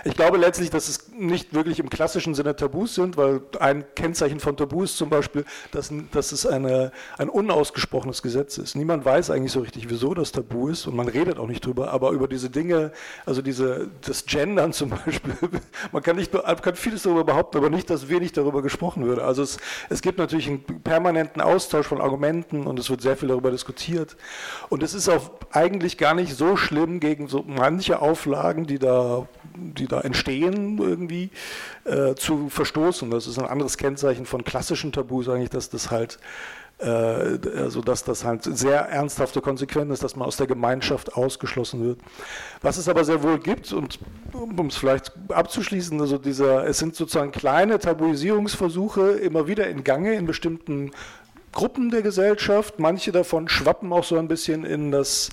[0.04, 4.40] Ich glaube letztlich, dass es nicht wirklich im klassischen Sinne Tabus sind, weil ein Kennzeichen
[4.40, 8.74] von Tabus ist zum Beispiel, dass, dass es eine, ein unausgesprochenes Gesetz ist.
[8.74, 11.92] Niemand weiß eigentlich so richtig, wieso das Tabu ist und man redet auch nicht drüber,
[11.92, 12.92] aber über diese Dinge,
[13.26, 15.34] also diese, das Gendern zum Beispiel,
[15.92, 19.24] man kann, nicht, man kann vieles darüber behaupten, aber nicht, dass wenig darüber gesprochen würde.
[19.24, 23.28] Also es, es gibt natürlich einen permanenten Austausch von Argumenten und es wird sehr viel
[23.28, 24.16] darüber diskutiert.
[24.68, 29.28] Und es ist auch eigentlich gar nicht so schlimm gegen so manche Auflagen, die da
[29.54, 31.30] die da entstehen, irgendwie
[31.84, 33.10] äh, zu verstoßen.
[33.10, 36.18] Das ist ein anderes Kennzeichen von klassischen Tabus eigentlich, dass das halt
[36.82, 41.84] äh, also dass das halt sehr ernsthafte Konsequenzen ist, dass man aus der Gemeinschaft ausgeschlossen
[41.84, 42.00] wird.
[42.60, 43.98] Was es aber sehr wohl gibt, und
[44.32, 50.14] um es vielleicht abzuschließen, also dieser, es sind sozusagen kleine Tabuisierungsversuche immer wieder in Gange
[50.14, 50.90] in bestimmten
[51.52, 52.78] Gruppen der Gesellschaft.
[52.78, 55.30] Manche davon schwappen auch so ein bisschen in das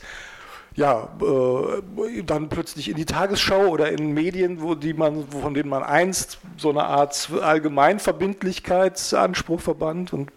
[0.79, 1.81] ja, äh,
[2.23, 6.37] dann plötzlich in die Tagesschau oder in Medien, wo die man, von denen man einst
[6.55, 10.31] so eine Art Allgemeinverbindlichkeitsanspruch verband und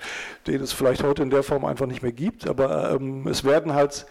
[0.49, 2.49] den es vielleicht heute in der Form einfach nicht mehr gibt.
[2.49, 4.05] Aber ähm, es werden halt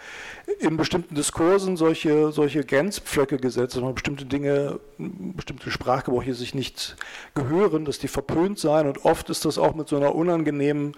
[0.59, 6.95] in bestimmten Diskursen solche, solche Grenzpflöcke gesetzt, dass man bestimmte Dinge, bestimmte Sprachgebrauche sich nicht
[7.35, 8.87] gehören, dass die verpönt seien.
[8.87, 10.93] Und oft ist das auch mit so einer unangenehmen,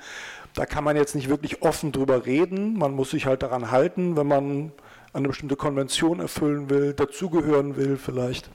[0.53, 2.77] da kann man jetzt nicht wirklich offen drüber reden.
[2.77, 4.71] Man muss sich halt daran halten, wenn man
[5.14, 8.49] eine bestimmte Konvention erfüllen will, dazugehören will vielleicht.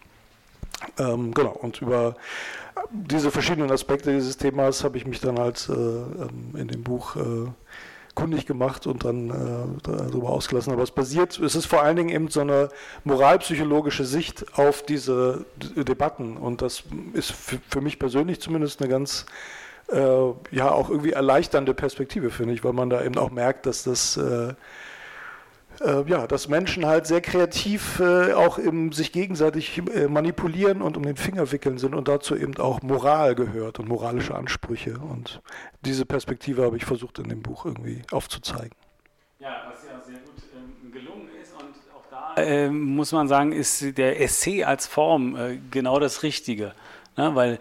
[0.98, 2.16] Ähm, genau, und über
[2.90, 7.16] diese verschiedenen Aspekte dieses Themas habe ich mich dann halt äh, ähm, in dem Buch
[7.16, 7.46] äh,
[8.14, 10.72] kundig gemacht und dann äh, darüber ausgelassen.
[10.72, 12.68] Aber es basiert, es ist vor allen Dingen eben so eine
[13.04, 15.44] moralpsychologische Sicht auf diese
[15.76, 16.82] Debatten und das
[17.12, 19.26] ist für, mich persönlich zumindest eine ganz
[19.92, 19.98] äh,
[20.50, 24.16] ja auch irgendwie erleichternde Perspektive, finde ich, weil man da eben auch merkt, dass das
[24.16, 24.54] äh,
[25.80, 31.04] ja, dass Menschen halt sehr kreativ äh, auch im, sich gegenseitig äh, manipulieren und um
[31.04, 34.98] den Finger wickeln sind und dazu eben auch Moral gehört und moralische Ansprüche.
[34.98, 35.40] Und
[35.84, 38.76] diese Perspektive habe ich versucht in dem Buch irgendwie aufzuzeigen.
[39.38, 43.52] Ja, was ja sehr gut ähm, gelungen ist und auch da äh, muss man sagen,
[43.52, 46.72] ist der Essay als Form äh, genau das Richtige.
[47.18, 47.58] Ne, weil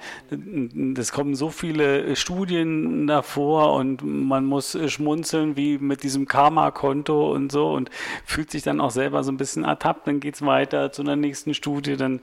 [0.99, 7.51] es kommen so viele Studien davor und man muss schmunzeln wie mit diesem Karma-Konto und
[7.51, 7.89] so und
[8.23, 10.05] fühlt sich dann auch selber so ein bisschen ertappt.
[10.05, 12.19] Dann geht es weiter zu einer nächsten Studie, dann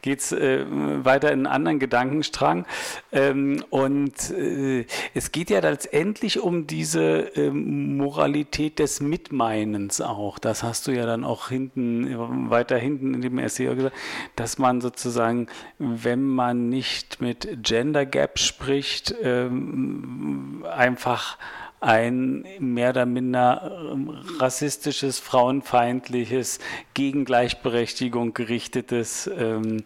[0.00, 0.64] geht es äh,
[1.04, 2.64] weiter in einen anderen Gedankenstrang.
[3.12, 10.38] Ähm, und äh, es geht ja letztendlich um diese äh, Moralität des Mitmeinens auch.
[10.38, 13.94] Das hast du ja dann auch hinten, weiter hinten in dem Essay gesagt,
[14.36, 21.36] dass man sozusagen, wenn man nicht nicht mit Gender Gap spricht, ähm, einfach
[21.80, 26.60] ein mehr oder minder ähm, rassistisches, frauenfeindliches,
[26.94, 29.82] gegen Gleichberechtigung gerichtetes, ähm,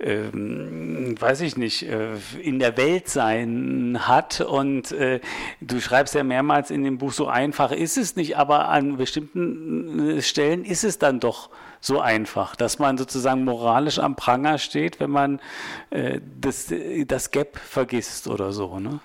[0.00, 2.10] ähm, weiß ich nicht, äh,
[2.42, 4.42] in der Welt sein hat.
[4.42, 5.20] Und äh,
[5.62, 10.18] du schreibst ja mehrmals in dem Buch, so einfach ist es nicht, aber an bestimmten
[10.18, 11.48] äh, Stellen ist es dann doch
[11.82, 15.40] so einfach, dass man sozusagen moralisch am Pranger steht, wenn man
[15.90, 16.72] äh, das,
[17.06, 18.78] das Gap vergisst oder so.
[18.78, 19.00] Ne?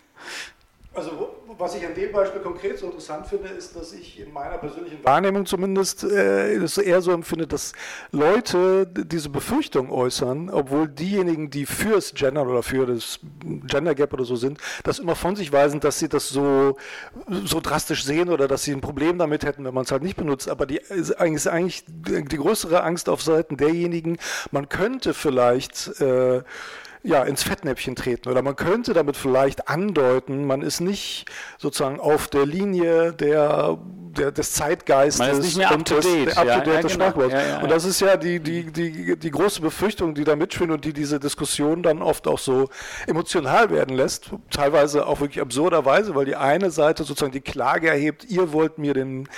[0.97, 1.29] Also
[1.59, 5.03] was ich an dem Beispiel konkret so interessant finde, ist, dass ich in meiner persönlichen
[5.03, 7.73] Wahrnehmung zumindest äh, eher so empfinde, dass
[8.11, 13.19] Leute diese Befürchtung äußern, obwohl diejenigen, die fürs Gender oder für das
[13.67, 16.77] Gender Gap oder so sind, das immer von sich weisen, dass sie das so,
[17.45, 20.17] so drastisch sehen oder dass sie ein Problem damit hätten, wenn man es halt nicht
[20.17, 20.49] benutzt.
[20.49, 24.17] Aber die ist eigentlich die größere Angst auf Seiten derjenigen,
[24.49, 26.41] man könnte vielleicht äh,
[27.03, 28.29] ja, ins Fettnäpfchen treten.
[28.29, 31.25] Oder man könnte damit vielleicht andeuten, man ist nicht
[31.57, 33.77] sozusagen auf der Linie der,
[34.17, 36.27] der des Zeitgeistes man ist nicht mehr und up to date.
[36.27, 37.27] des, -date ja, des genau.
[37.27, 40.71] ja, ja, und das ist ja die, die, die, die große Befürchtung, die da mitschwingt
[40.71, 42.69] und die diese Diskussion dann oft auch so
[43.05, 44.31] emotional werden lässt.
[44.49, 48.93] Teilweise auch wirklich absurderweise, weil die eine Seite sozusagen die Klage erhebt, ihr wollt mir
[48.93, 49.29] den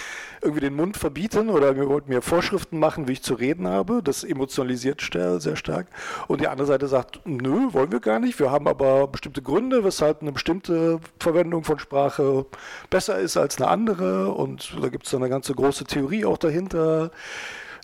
[0.42, 4.02] irgendwie den Mund verbieten oder mir Vorschriften machen, wie ich zu reden habe.
[4.04, 5.88] Das emotionalisiert sehr stark.
[6.28, 8.40] Und die andere Seite sagt, nö, wollen wir gar nicht.
[8.40, 12.46] Wir haben aber bestimmte Gründe, weshalb eine bestimmte Verwendung von Sprache
[12.90, 14.32] besser ist als eine andere.
[14.32, 17.12] Und da gibt es eine ganze große Theorie auch dahinter.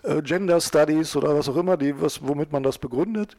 [0.06, 3.36] Äh, Gender Studies oder was auch immer, die, was, womit man das begründet.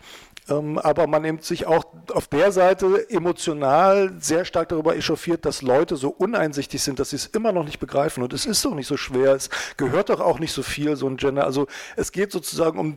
[0.48, 5.62] Ähm, aber man nimmt sich auch auf der Seite emotional sehr stark darüber echauffiert, dass
[5.62, 8.22] Leute so uneinsichtig sind, dass sie es immer noch nicht begreifen.
[8.22, 11.06] Und es ist doch nicht so schwer, es gehört doch auch nicht so viel, so
[11.08, 11.44] ein Gender.
[11.44, 12.96] Also es geht sozusagen um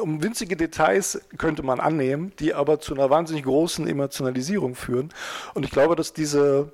[0.00, 5.10] um winzige Details könnte man annehmen, die aber zu einer wahnsinnig großen Emotionalisierung führen.
[5.54, 6.72] Und ich glaube, dass diese,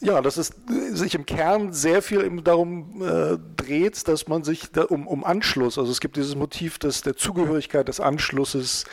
[0.00, 0.52] ja, dass es
[0.92, 5.78] sich im Kern sehr viel darum äh, dreht, dass man sich da, um, um Anschluss,
[5.78, 8.84] also es gibt dieses Motiv des, der Zugehörigkeit, des Anschlusses,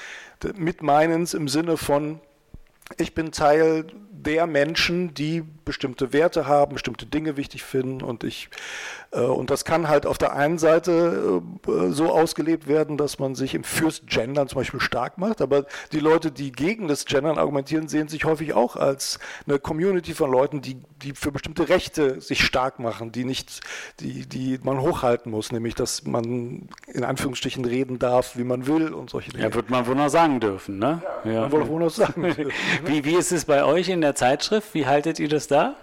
[0.55, 2.19] Mitmeinens im Sinne von,
[2.97, 8.49] ich bin Teil der Menschen, die bestimmte Werte haben, bestimmte Dinge wichtig finden und ich
[9.11, 13.35] äh, und das kann halt auf der einen Seite äh, so ausgelebt werden, dass man
[13.35, 17.37] sich im fürs Gendern zum Beispiel stark macht, aber die Leute, die gegen das Gendern
[17.37, 22.21] argumentieren, sehen sich häufig auch als eine Community von Leuten, die, die für bestimmte Rechte
[22.21, 23.61] sich stark machen, die nicht,
[23.99, 28.93] die, die man hochhalten muss, nämlich dass man in Anführungsstrichen reden darf, wie man will
[28.93, 29.43] und solche Dinge.
[29.43, 31.01] Ja, wird man wohl noch sagen dürfen, ne?
[31.25, 31.49] Ja, ja.
[31.49, 32.51] man wohl noch sagen dürfen.
[32.85, 34.73] wie, wie ist es bei euch in der Zeitschrift?
[34.73, 35.56] Wie haltet ihr das da?
[35.57, 35.75] dette.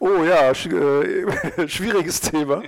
[0.00, 1.26] Oh ja, sch äh,
[1.68, 2.62] schwieriges Thema.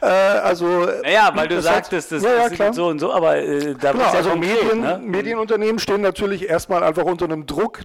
[0.00, 3.36] Äh, also, naja, weil du das sagtest, das ja, ja, ist so und so, aber
[3.36, 5.00] äh, da genau, ja also konkret, Medien, ne?
[5.02, 7.80] Medienunternehmen stehen natürlich erstmal einfach unter einem Druck.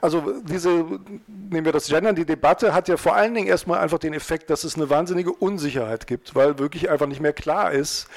[0.00, 0.84] Also diese,
[1.26, 4.50] nehmen wir das Gendern, die Debatte hat ja vor allen Dingen erstmal einfach den Effekt,
[4.50, 8.08] dass es eine wahnsinnige Unsicherheit gibt, weil wirklich einfach nicht mehr klar ist,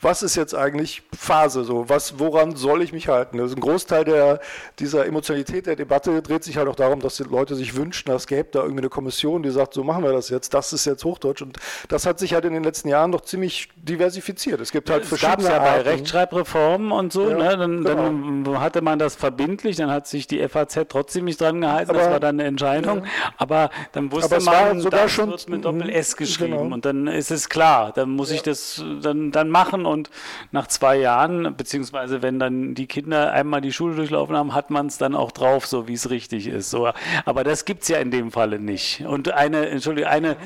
[0.00, 3.38] was ist jetzt eigentlich Phase so, was, woran soll ich mich halten?
[3.38, 4.40] Also ein Großteil der,
[4.78, 8.26] dieser Emotionalität der Debatte dreht sich halt auch darum, dass die Leute sich wünschen, es
[8.26, 11.04] gäbe da irgendwie eine Kommission, die sagt, so machen wir das jetzt, das ist jetzt
[11.04, 11.58] Hochdeutsch und
[11.88, 14.60] das hat sich halt in den letzten Jahren doch ziemlich diversifiziert.
[14.60, 17.56] Es gibt halt es verschiedene ja bei Rechtschreibreformen und so, ja, ne?
[17.56, 18.52] dann, genau.
[18.52, 21.98] dann, hatte man das verbindlich, dann hat sich die FAZ trotzdem nicht dran gehalten, aber,
[21.98, 23.10] das war dann eine Entscheidung, ja.
[23.38, 26.74] aber dann wusste aber man, sogar das schon, wird mit Doppel-S geschrieben genau.
[26.74, 30.10] und dann ist es klar, dann muss ich das dann, dann machen und
[30.52, 34.86] nach zwei Jahren, beziehungsweise wenn dann die Kinder einmal die Schule durchlaufen haben, hat man
[34.86, 36.70] es dann auch drauf, so wie es richtig ist.
[36.70, 36.90] So,
[37.24, 39.02] aber das gibt es ja in dem Falle nicht.
[39.06, 40.36] Und eine, Entschuldigung, eine,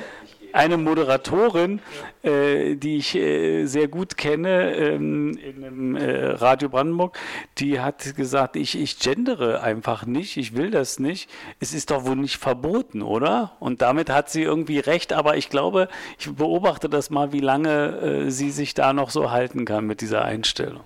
[0.54, 1.80] eine Moderatorin,
[2.22, 7.18] äh, die ich äh, sehr gut kenne ähm, in einem, äh, Radio Brandenburg,
[7.58, 11.28] die hat gesagt, ich, ich gendere einfach nicht, ich will das nicht.
[11.58, 13.56] Es ist doch wohl nicht verboten, oder?
[13.58, 18.26] Und damit hat sie irgendwie recht, aber ich glaube, ich beobachte das mal, wie lange
[18.26, 20.84] äh, sie sich da noch so halten kann mit dieser Einstellung.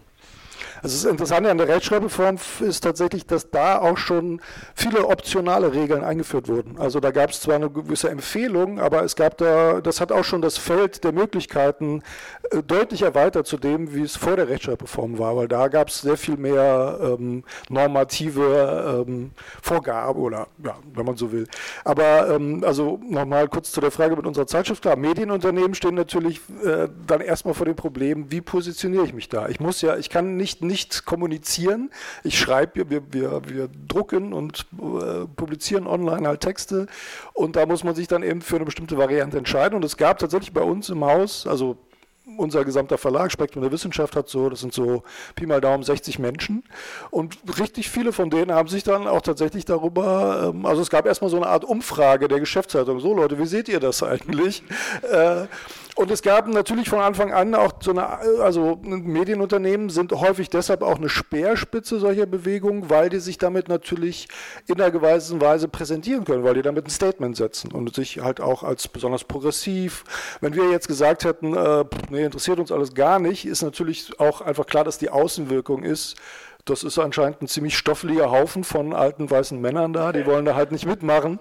[0.83, 4.41] Also das Interessante an der Rechtschreibreform ist tatsächlich, dass da auch schon
[4.75, 6.79] viele optionale Regeln eingeführt wurden.
[6.79, 10.25] Also da gab es zwar eine gewisse Empfehlung, aber es gab da, das hat auch
[10.25, 12.03] schon das Feld der Möglichkeiten
[12.51, 16.01] äh, deutlich erweitert zu dem, wie es vor der Rechtschreibreform war, weil da gab es
[16.01, 19.31] sehr viel mehr ähm, normative ähm,
[19.63, 21.47] Vorgaben oder ja, wenn man so will.
[21.85, 24.83] Aber ähm, also nochmal kurz zu der Frage mit unserer Zeitschrift.
[24.83, 29.49] Klar, Medienunternehmen stehen natürlich äh, dann erstmal vor dem Problem, wie positioniere ich mich da?
[29.49, 31.91] Ich muss ja, ich kann nicht nicht kommunizieren.
[32.23, 36.87] Ich schreibe, wir, wir, wir drucken und äh, publizieren online halt Texte
[37.35, 39.75] und da muss man sich dann eben für eine bestimmte Variante entscheiden.
[39.75, 41.77] Und es gab tatsächlich bei uns im Haus, also
[42.37, 45.03] unser gesamter Verlag, Spektrum der Wissenschaft, hat so, das sind so
[45.35, 46.63] Pi mal Daumen 60 Menschen.
[47.11, 51.07] Und richtig viele von denen haben sich dann auch tatsächlich darüber, ähm, also es gab
[51.07, 53.01] erstmal so eine Art Umfrage der Geschäftszeitung.
[53.01, 54.63] So Leute, wie seht ihr das eigentlich?
[55.99, 58.07] Und es gab natürlich von Anfang an auch so eine,
[58.41, 64.29] also Medienunternehmen sind häufig deshalb auch eine Speerspitze solcher Bewegungen, weil die sich damit natürlich
[64.69, 68.41] in einer gewissen Weise präsentieren können, weil die damit ein Statement setzen und sich halt
[68.41, 70.05] auch als besonders progressiv.
[70.41, 74.41] Wenn wir jetzt gesagt hätten, äh, nee, interessiert uns alles gar nicht, ist natürlich auch
[74.41, 76.15] einfach klar, dass die Außenwirkung ist,
[76.65, 80.55] das ist anscheinend ein ziemlich stoffeliger Haufen von alten weißen Männern da, die wollen da
[80.55, 81.41] halt nicht mitmachen.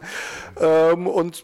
[0.60, 1.43] Ähm, und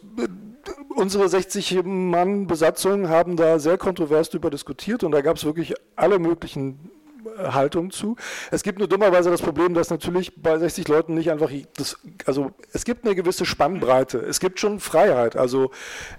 [0.94, 6.90] unsere 60-Mann-Besatzung haben da sehr kontrovers darüber diskutiert und da gab es wirklich alle möglichen
[7.38, 8.16] äh, Haltungen zu.
[8.50, 12.52] Es gibt nur dummerweise das Problem, dass natürlich bei 60 Leuten nicht einfach, das, also
[12.72, 15.70] es gibt eine gewisse Spannbreite, es gibt schon Freiheit, also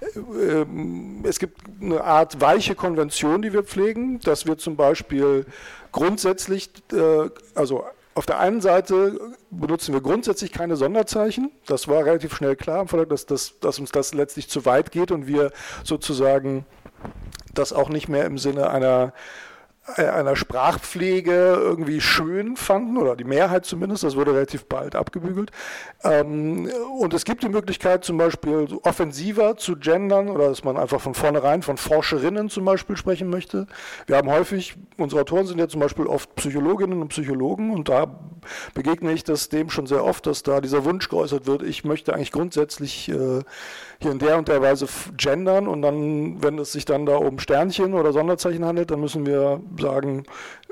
[0.01, 5.45] äh, ähm, es gibt eine Art weiche Konvention, die wir pflegen, dass wir zum Beispiel
[5.91, 7.85] grundsätzlich, äh, also
[8.15, 9.19] auf der einen Seite
[9.51, 11.51] benutzen wir grundsätzlich keine Sonderzeichen.
[11.65, 15.27] Das war relativ schnell klar, dass, dass, dass uns das letztlich zu weit geht und
[15.27, 15.51] wir
[15.83, 16.65] sozusagen
[17.53, 19.13] das auch nicht mehr im Sinne einer
[19.93, 25.51] einer Sprachpflege irgendwie schön fanden, oder die Mehrheit zumindest, das wurde relativ bald abgebügelt.
[26.03, 26.69] Ähm,
[26.99, 31.13] und es gibt die Möglichkeit zum Beispiel offensiver zu gendern oder dass man einfach von
[31.13, 33.67] vornherein von Forscherinnen zum Beispiel sprechen möchte.
[34.07, 38.19] Wir haben häufig, unsere Autoren sind ja zum Beispiel oft Psychologinnen und Psychologen und da
[38.73, 42.13] begegne ich das dem schon sehr oft, dass da dieser Wunsch geäußert wird, ich möchte
[42.13, 43.41] eigentlich grundsätzlich äh,
[43.99, 44.87] hier in der und der Weise
[45.17, 49.25] gendern und dann, wenn es sich dann da um Sternchen oder Sonderzeichen handelt, dann müssen
[49.25, 50.23] wir sagen,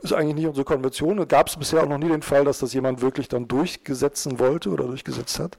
[0.01, 1.25] ist eigentlich nicht unsere Konvention.
[1.27, 4.69] Gab es bisher auch noch nie den Fall, dass das jemand wirklich dann durchgesetzen wollte
[4.69, 5.57] oder durchgesetzt hat.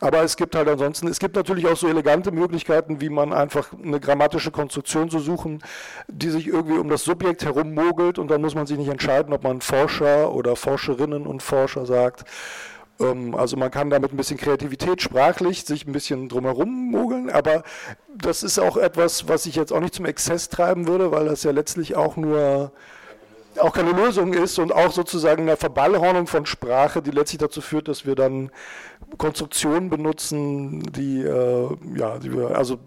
[0.00, 3.68] Aber es gibt halt ansonsten, es gibt natürlich auch so elegante Möglichkeiten, wie man einfach
[3.72, 5.62] eine grammatische Konstruktion zu suchen,
[6.08, 9.44] die sich irgendwie um das Subjekt herummogelt und dann muss man sich nicht entscheiden, ob
[9.44, 12.24] man Forscher oder Forscherinnen und Forscher sagt.
[13.00, 17.62] Ähm, also man kann damit ein bisschen Kreativität sprachlich sich ein bisschen drumherum mogeln, aber
[18.16, 21.42] das ist auch etwas, was ich jetzt auch nicht zum Exzess treiben würde, weil das
[21.42, 22.72] ja letztlich auch nur
[23.58, 27.88] auch keine Lösung ist und auch sozusagen eine Verballhornung von Sprache, die letztlich dazu führt,
[27.88, 28.50] dass wir dann
[29.18, 32.78] Konstruktionen benutzen, die, äh, ja, die wir, also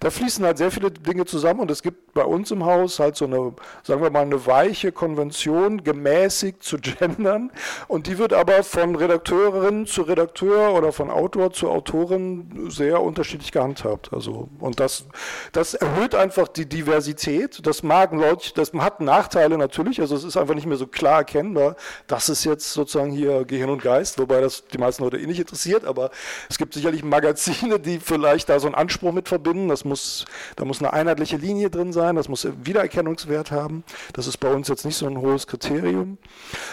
[0.00, 3.16] da fließen halt sehr viele Dinge zusammen und es gibt bei uns im Haus halt
[3.16, 7.50] so eine, sagen wir mal, eine weiche Konvention, gemäßigt zu gendern
[7.88, 13.52] und die wird aber von Redakteurin zu Redakteur oder von Autor zu Autorin sehr unterschiedlich
[13.52, 14.12] gehandhabt.
[14.12, 15.04] Also, und das,
[15.52, 17.66] das erhöht einfach die Diversität.
[17.66, 21.18] Das mag Leute, das hat Nachteile natürlich, also es ist einfach nicht mehr so klar
[21.18, 21.76] erkennbar,
[22.06, 25.40] das ist jetzt sozusagen hier Gehirn und Geist, wobei das die meisten Leute eh nicht
[25.40, 26.10] interessiert interessiert, aber
[26.48, 29.68] es gibt sicherlich Magazine, die vielleicht da so einen Anspruch mit verbinden.
[29.68, 30.24] Das muss,
[30.56, 33.84] da muss eine einheitliche Linie drin sein, das muss Wiedererkennungswert haben.
[34.12, 36.18] Das ist bei uns jetzt nicht so ein hohes Kriterium.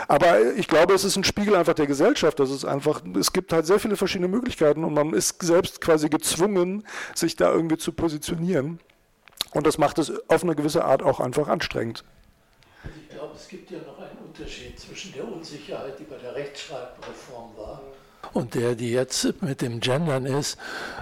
[0.07, 2.39] Aber ich glaube, es ist ein Spiegel einfach der Gesellschaft.
[2.39, 6.09] Das ist einfach, es gibt halt sehr viele verschiedene Möglichkeiten und man ist selbst quasi
[6.09, 6.85] gezwungen,
[7.15, 8.79] sich da irgendwie zu positionieren.
[9.53, 12.03] Und das macht es auf eine gewisse Art auch einfach anstrengend.
[13.01, 17.57] Ich glaube, es gibt ja noch einen Unterschied zwischen der Unsicherheit, die bei der Rechtschreibreform
[17.57, 17.81] war,
[18.33, 20.57] und der, die jetzt mit dem Gendern ist.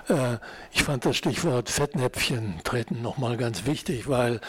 [0.07, 0.37] Äh,
[0.71, 4.39] ich fand das Stichwort Fettnäpfchen treten nochmal ganz wichtig, weil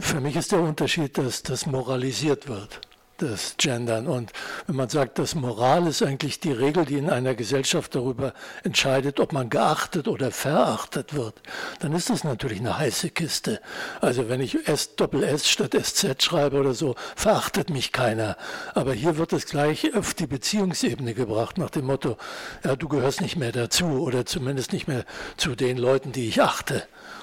[0.00, 2.80] für mich ist der Unterschied, dass das moralisiert wird
[3.18, 4.06] das Gendern.
[4.06, 4.32] Und
[4.66, 8.34] wenn man sagt, dass Moral ist eigentlich die Regel, die in einer Gesellschaft darüber
[8.64, 11.34] entscheidet, ob man geachtet oder verachtet wird,
[11.80, 13.60] dann ist das natürlich eine heiße Kiste.
[14.00, 18.36] Also wenn ich S Doppel S statt SZ schreibe oder so, verachtet mich keiner.
[18.74, 22.16] Aber hier wird es gleich auf die Beziehungsebene gebracht, nach dem Motto,
[22.64, 25.04] ja, du gehörst nicht mehr dazu oder zumindest nicht mehr
[25.36, 26.82] zu den Leuten, die ich achte.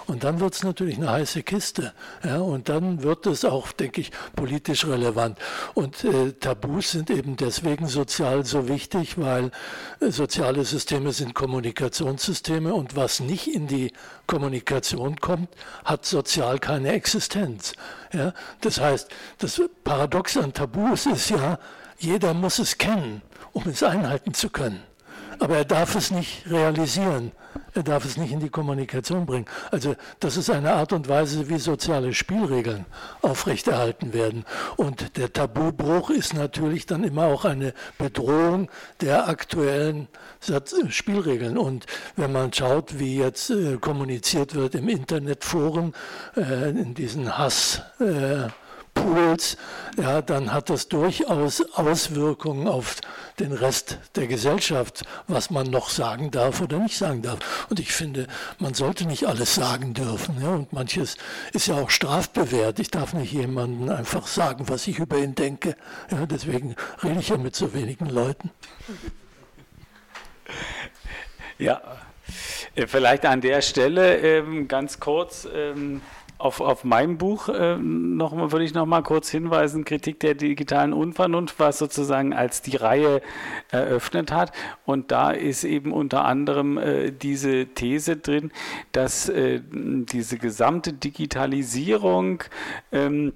[0.10, 1.94] Und dann wird es natürlich eine heiße Kiste.
[2.24, 5.38] Ja, und dann wird es auch, denke ich, politisch relevant.
[5.80, 9.50] Und äh, Tabus sind eben deswegen sozial so wichtig, weil
[10.02, 13.94] äh, soziale Systeme sind Kommunikationssysteme und was nicht in die
[14.28, 15.48] Kommunikation kommt,
[15.86, 17.72] hat sozial keine Existenz.
[18.12, 19.08] Ja, das heißt,
[19.38, 21.58] das Paradox an Tabus ist ja,
[21.98, 23.22] jeder muss es kennen,
[23.54, 24.84] um es einhalten zu können
[25.40, 27.32] aber er darf es nicht realisieren.
[27.80, 29.46] Er darf es nicht in die Kommunikation bringen.
[29.72, 32.86] Also das ist eine Art und Weise, wie soziale Spielregeln
[33.22, 34.44] aufrechterhalten werden.
[34.76, 38.70] Und der Tabubruch ist natürlich dann immer auch eine Bedrohung
[39.00, 40.10] der aktuellen
[40.90, 41.58] Spielregeln.
[41.58, 41.86] Und
[42.18, 45.94] wenn man schaut, wie jetzt äh, kommuniziert wird im Internetforen,
[46.36, 47.82] äh, in diesen Hass.
[48.02, 48.50] Äh,
[49.00, 49.58] Pools,
[49.98, 52.98] ja, dann hat das durchaus Auswirkungen auf
[53.40, 57.68] den Rest der Gesellschaft, was man noch sagen darf oder nicht sagen darf.
[57.70, 58.28] Und ich finde,
[58.60, 60.42] man sollte nicht alles sagen dürfen.
[60.42, 61.16] Ja, und manches
[61.54, 62.80] ist ja auch strafbewehrt.
[62.80, 65.76] Ich darf nicht jemandem einfach sagen, was ich über ihn denke.
[66.12, 68.52] Ja, deswegen rede ich ja mit so wenigen Leuten.
[71.58, 71.82] Ja,
[72.76, 75.48] äh, vielleicht an der Stelle ähm, ganz kurz.
[75.54, 76.02] Ähm
[76.40, 80.94] auf, auf meinem Buch äh, noch würde ich noch mal kurz hinweisen, Kritik der digitalen
[80.94, 83.22] Unvernunft, was sozusagen als die Reihe
[83.70, 84.54] eröffnet hat.
[84.86, 88.52] Und da ist eben unter anderem äh, diese These drin,
[88.94, 92.44] dass äh, diese gesamte Digitalisierung
[92.92, 93.34] ähm,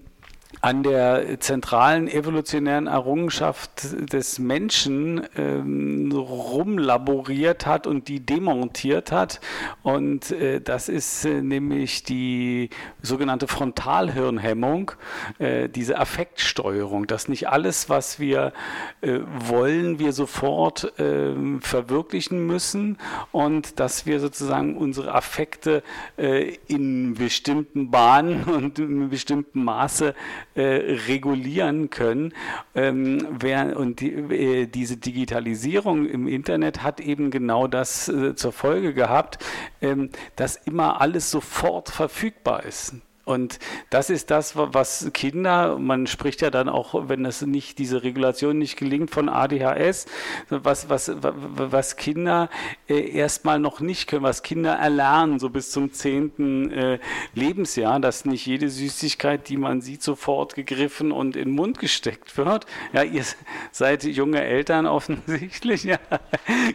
[0.64, 9.42] an der zentralen evolutionären Errungenschaft des Menschen ähm, rumlaboriert hat und die demontiert hat.
[9.82, 12.70] Und äh, das ist äh, nämlich die
[13.02, 14.94] sogenannte Frontalhirnhemmung,
[15.38, 18.54] äh, diese Affektsteuerung, dass nicht alles, was wir
[19.02, 23.00] äh, wollen, wir sofort ähm, verwirklichen müssen
[23.34, 25.84] und dass wir sozusagen unsere Affekte
[26.16, 30.16] äh, in bestimmten Bahnen und in bestimmtem Maße
[30.56, 32.34] äh, regulieren können.
[32.76, 38.52] Ähm, wer, und die, äh, diese Digitalisierung im Internet hat eben genau das äh, zur
[38.52, 39.40] Folge gehabt,
[39.82, 42.96] ähm, dass immer alles sofort verfügbar ist.
[43.26, 43.60] Und
[43.90, 48.58] das ist das, was Kinder, man spricht ja dann auch, wenn das nicht, diese Regulation
[48.58, 50.08] nicht gelingt von ADHS,
[50.50, 52.50] was, was, was Kinder
[52.90, 57.00] äh, erstmal noch nicht können, was Kinder erlernen, so bis zum zehnten äh,
[57.34, 62.36] Lebensjahr, dass nicht jede Süßigkeit, die man sieht, sofort gegriffen und in den Mund gesteckt
[62.38, 62.66] wird.
[62.92, 63.24] Ja, ihr
[63.72, 65.98] seid junge Eltern offensichtlich, ja,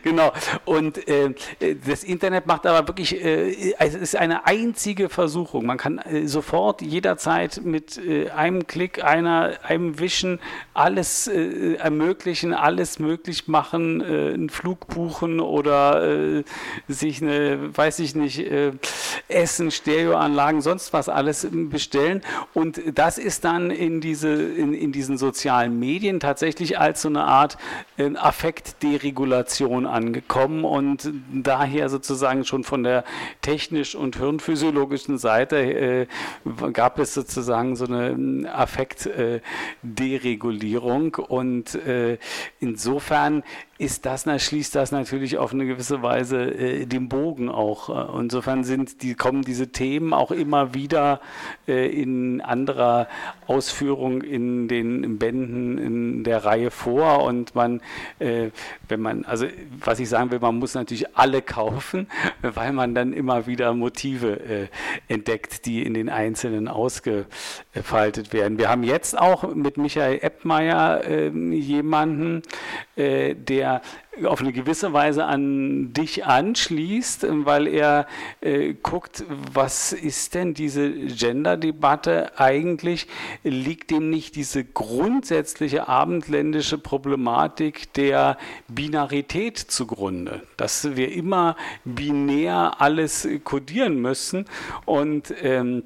[0.03, 0.33] genau.
[0.65, 1.35] Und äh,
[1.87, 5.67] das Internet macht aber wirklich, es ist eine einzige Versuchung.
[5.67, 10.39] Man kann so sofort jederzeit mit äh, einem Klick, einer, einem Wischen
[10.73, 16.45] alles äh, ermöglichen, alles möglich machen, äh, einen Flug buchen oder äh,
[16.87, 18.71] sich eine, weiß ich nicht, äh,
[19.27, 22.23] Essen, Stereoanlagen, sonst was alles bestellen.
[22.55, 27.25] Und das ist dann in, diese, in, in diesen sozialen Medien tatsächlich als so eine
[27.25, 27.59] Art
[27.97, 33.03] äh, Affektderegulation angekommen und daher sozusagen schon von der
[33.43, 36.07] technisch und hirnphysiologischen Seite äh,
[36.73, 42.19] gab es sozusagen so eine ähm, Affektderegulierung und äh,
[42.61, 43.43] insofern
[43.79, 47.89] ist das, schließt das natürlich auf eine gewisse Weise äh, den Bogen auch.
[47.89, 51.21] Äh, insofern sind die, kommen diese Themen auch immer wieder
[51.69, 53.07] äh, in anderer
[53.47, 57.23] Ausführung in den Bänden in der Reihe vor.
[57.23, 57.81] Und man,
[58.19, 58.51] äh,
[58.89, 59.47] wenn man, also
[59.85, 62.09] was ich sagen will, man muss natürlich alle kaufen,
[62.43, 64.67] weil man dann immer wieder Motive äh,
[65.07, 68.59] entdeckt, die in den einzelnen ausgefaltet werden.
[68.59, 72.43] Wir haben jetzt auch mit Michael Eppmeier ähm, jemanden,
[72.97, 73.83] äh, der
[74.25, 78.07] auf eine gewisse Weise an dich anschließt, weil er
[78.41, 83.07] äh, guckt, was ist denn diese Gender-Debatte eigentlich?
[83.45, 90.43] Liegt dem nicht diese grundsätzliche abendländische Problematik der Binarität zugrunde?
[90.57, 94.47] Dass wir immer binär alles kodieren müssen
[94.85, 95.85] und ähm,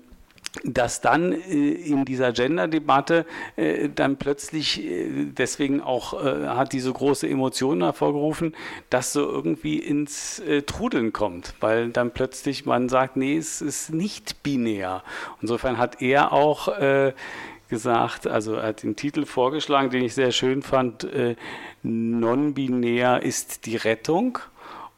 [0.64, 3.24] dass dann äh, in dieser Gender-Debatte
[3.56, 8.54] äh, dann plötzlich, äh, deswegen auch hat diese große Emotion hervorgerufen,
[8.90, 14.42] dass so irgendwie ins Trudeln kommt, weil dann plötzlich man sagt, nee, es ist nicht
[14.42, 15.02] binär.
[15.40, 16.68] Insofern hat er auch
[17.68, 21.06] gesagt, also er hat den Titel vorgeschlagen, den ich sehr schön fand,
[21.82, 24.38] non-binär ist die Rettung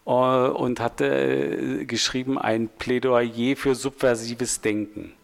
[0.05, 5.14] und hatte geschrieben ein Plädoyer für subversives Denken.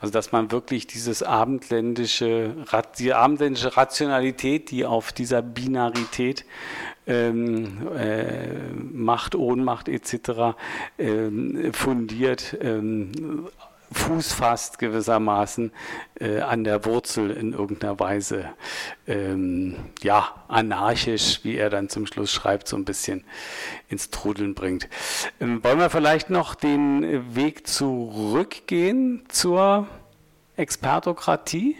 [0.00, 2.54] Also dass man wirklich dieses abendländische,
[2.98, 6.44] die abendländische Rationalität, die auf dieser Binarität
[7.06, 10.56] ähm, äh, Macht, Ohnmacht etc.
[10.98, 13.48] Ähm, fundiert, ähm,
[13.92, 15.72] Fuß fasst gewissermaßen
[16.20, 18.50] äh, an der Wurzel in irgendeiner Weise,
[19.06, 23.24] ähm, ja, anarchisch, wie er dann zum Schluss schreibt, so ein bisschen
[23.88, 24.88] ins Trudeln bringt.
[25.40, 29.86] Ähm, wollen wir vielleicht noch den Weg zurückgehen zur
[30.56, 31.76] Expertokratie?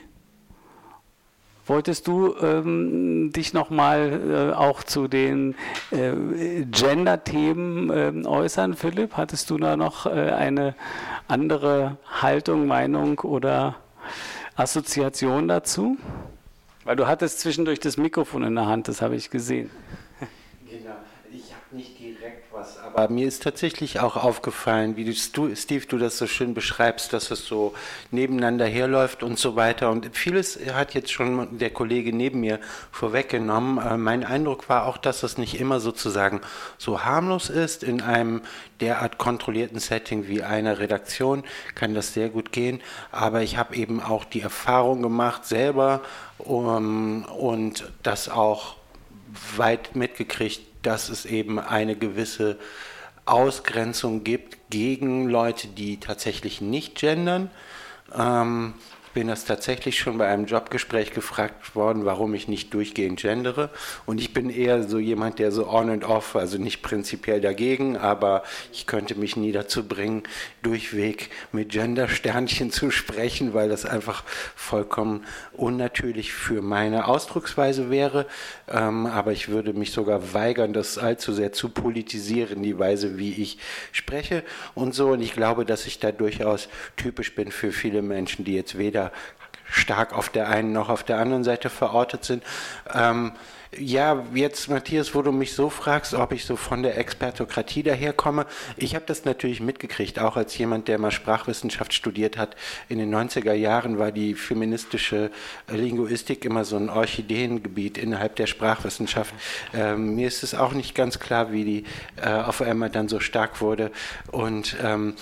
[1.68, 5.54] Wolltest du ähm, dich nochmal äh, auch zu den
[5.90, 7.90] äh, Gender-Themen
[8.24, 9.18] äh, äußern, Philipp?
[9.18, 10.74] Hattest du da noch äh, eine
[11.28, 13.76] andere Haltung, Meinung oder
[14.56, 15.98] Assoziation dazu?
[16.84, 19.70] Weil du hattest zwischendurch das Mikrofon in der Hand, das habe ich gesehen.
[22.99, 27.30] Aber mir ist tatsächlich auch aufgefallen, wie du, Steve, du das so schön beschreibst, dass
[27.30, 27.72] es so
[28.11, 29.92] nebeneinander herläuft und so weiter.
[29.92, 32.59] Und vieles hat jetzt schon der Kollege neben mir
[32.90, 33.78] vorweggenommen.
[33.78, 36.40] Äh, mein Eindruck war auch, dass es nicht immer sozusagen
[36.76, 37.84] so harmlos ist.
[37.84, 38.40] In einem
[38.80, 41.44] derart kontrollierten Setting wie einer Redaktion
[41.76, 42.80] kann das sehr gut gehen.
[43.12, 46.01] Aber ich habe eben auch die Erfahrung gemacht selber
[46.38, 48.74] um, und das auch
[49.57, 52.57] weit mitgekriegt, dass es eben eine gewisse
[53.26, 57.51] Ausgrenzung gibt gegen Leute, die tatsächlich nicht gendern.
[58.16, 58.72] Ähm,
[59.14, 63.70] bin das tatsächlich schon bei einem Jobgespräch gefragt worden, warum ich nicht durchgehend gendere.
[64.06, 67.96] Und ich bin eher so jemand, der so on and off, also nicht prinzipiell dagegen,
[67.96, 68.42] aber
[68.72, 70.22] ich könnte mich nie dazu bringen,
[70.62, 74.24] durchweg mit Gender-Sternchen zu sprechen, weil das einfach
[74.56, 78.26] vollkommen unnatürlich für meine Ausdrucksweise wäre.
[78.68, 83.34] Ähm, aber ich würde mich sogar weigern, das allzu sehr zu politisieren, die Weise, wie
[83.34, 83.59] ich
[83.92, 84.42] spreche
[84.74, 85.11] und so.
[85.11, 88.97] Und ich glaube, dass ich da durchaus typisch bin für viele Menschen, die jetzt weder
[89.70, 92.42] stark auf der einen noch auf der anderen Seite verortet sind.
[92.94, 93.32] Ähm,
[93.76, 98.46] ja, jetzt Matthias, wo du mich so fragst, ob ich so von der Expertokratie daherkomme,
[98.78, 102.57] ich habe das natürlich mitgekriegt, auch als jemand, der mal Sprachwissenschaft studiert hat.
[102.88, 105.30] In den 90er Jahren war die feministische
[105.68, 109.34] Linguistik immer so ein Orchideengebiet innerhalb der Sprachwissenschaft.
[109.74, 111.84] Ähm, mir ist es auch nicht ganz klar, wie die
[112.16, 113.90] äh, auf einmal dann so stark wurde
[114.32, 115.14] und ähm,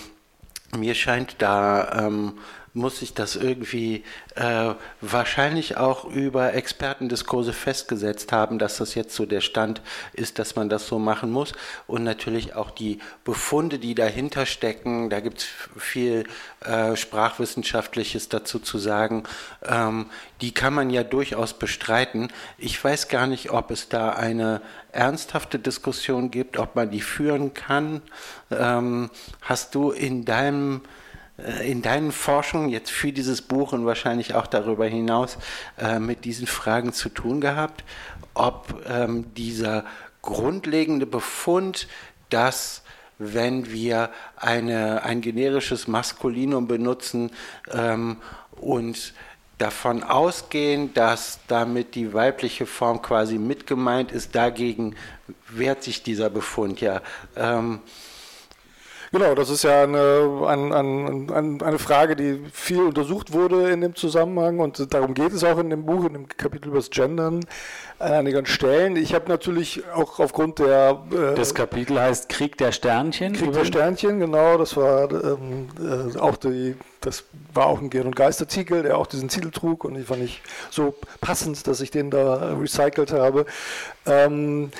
[0.76, 2.34] mir scheint da ähm,
[2.76, 4.04] muss sich das irgendwie
[4.34, 9.80] äh, wahrscheinlich auch über Expertendiskurse festgesetzt haben, dass das jetzt so der Stand
[10.12, 11.52] ist, dass man das so machen muss.
[11.86, 15.46] Und natürlich auch die Befunde, die dahinter stecken, da gibt es
[15.76, 16.24] viel
[16.60, 19.24] äh, Sprachwissenschaftliches dazu zu sagen,
[19.64, 20.06] ähm,
[20.42, 22.28] die kann man ja durchaus bestreiten.
[22.58, 24.60] Ich weiß gar nicht, ob es da eine
[24.92, 28.02] ernsthafte Diskussion gibt, ob man die führen kann.
[28.50, 29.10] Ähm,
[29.40, 30.82] hast du in deinem
[31.64, 35.36] in deinen Forschungen jetzt für dieses Buch und wahrscheinlich auch darüber hinaus
[35.78, 37.84] äh, mit diesen Fragen zu tun gehabt,
[38.34, 39.84] ob ähm, dieser
[40.22, 41.88] grundlegende Befund,
[42.30, 42.82] dass
[43.18, 47.30] wenn wir eine, ein generisches Maskulinum benutzen
[47.70, 48.18] ähm,
[48.52, 49.14] und
[49.58, 54.96] davon ausgehen, dass damit die weibliche Form quasi mitgemeint ist, dagegen
[55.48, 57.00] wehrt sich dieser Befund ja.
[57.36, 57.80] Ähm,
[59.12, 63.94] Genau, das ist ja eine, ein, ein, eine Frage, die viel untersucht wurde in dem
[63.94, 67.40] Zusammenhang und darum geht es auch in dem Buch, in dem Kapitel über das Gendern
[67.98, 68.96] an einigen Stellen.
[68.96, 71.02] Ich habe natürlich auch aufgrund der...
[71.10, 73.32] Äh, das Kapitel heißt Krieg der Sternchen.
[73.32, 78.06] Krieg der Sternchen, genau, das war ähm, äh, auch die, das war auch ein Gern-
[78.06, 81.90] und Geistertitel, der auch diesen Titel trug und ich fand ich so passend, dass ich
[81.90, 83.46] den da recycelt habe.
[84.04, 84.70] Ähm,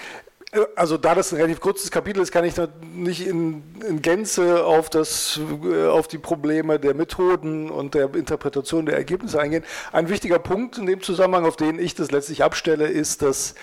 [0.74, 2.54] also da das ein relativ kurzes Kapitel ist, kann ich
[2.94, 8.86] nicht in, in, Gänze auf, das, äh, auf die Probleme der Methoden und der Interpretation
[8.86, 9.64] der Ergebnisse eingehen.
[9.92, 13.54] Ein wichtiger Punkt in dem Zusammenhang, auf den ich das letztlich abstelle, ist, dass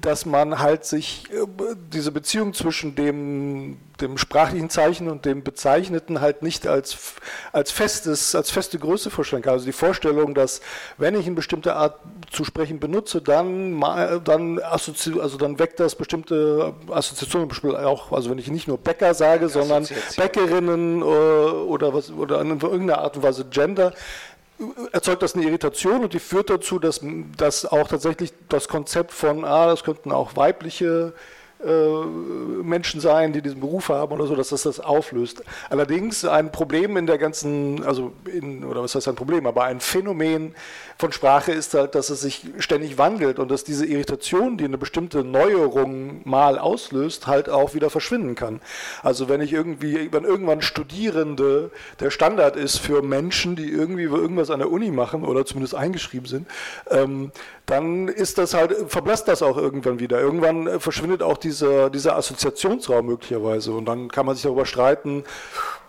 [0.00, 1.46] dass man halt sich äh,
[1.92, 6.96] diese Beziehung zwischen dem, dem sprachlichen Zeichen und dem Bezeichneten halt nicht als,
[7.52, 9.54] als, festes, als feste Größe vorstellen kann.
[9.54, 10.60] Also die Vorstellung, dass
[10.98, 11.98] wenn ich eine bestimmte Art
[12.30, 13.80] zu sprechen benutze, dann,
[14.24, 19.14] dann, assozi also dann weckt das bestimmte Assoziationen, auch, also wenn ich nicht nur Bäcker
[19.14, 23.92] sage, sondern Bäckerinnen äh, oder, was, oder in irgendeiner Art und Weise Gender,
[24.92, 27.00] erzeugt das eine Irritation und die führt dazu, dass,
[27.36, 31.12] dass auch tatsächlich das Konzept von, ah, das könnten auch weibliche
[31.64, 35.42] Menschen sein, die diesen Beruf haben oder so, dass das das auflöst.
[35.70, 39.80] Allerdings ein Problem in der ganzen, also in, oder was heißt ein Problem, aber ein
[39.80, 40.54] Phänomen
[40.98, 44.78] von Sprache ist halt, dass es sich ständig wandelt und dass diese Irritation, die eine
[44.78, 48.60] bestimmte Neuerung mal auslöst, halt auch wieder verschwinden kann.
[49.02, 54.50] Also wenn ich irgendwie, wenn irgendwann Studierende der Standard ist für Menschen, die irgendwie irgendwas
[54.50, 56.46] an der Uni machen oder zumindest eingeschrieben sind,
[56.90, 57.32] ähm,
[57.66, 60.20] dann ist das halt, verblasst das auch irgendwann wieder.
[60.20, 65.22] Irgendwann verschwindet auch dieser, dieser Assoziationsraum möglicherweise und dann kann man sich darüber streiten,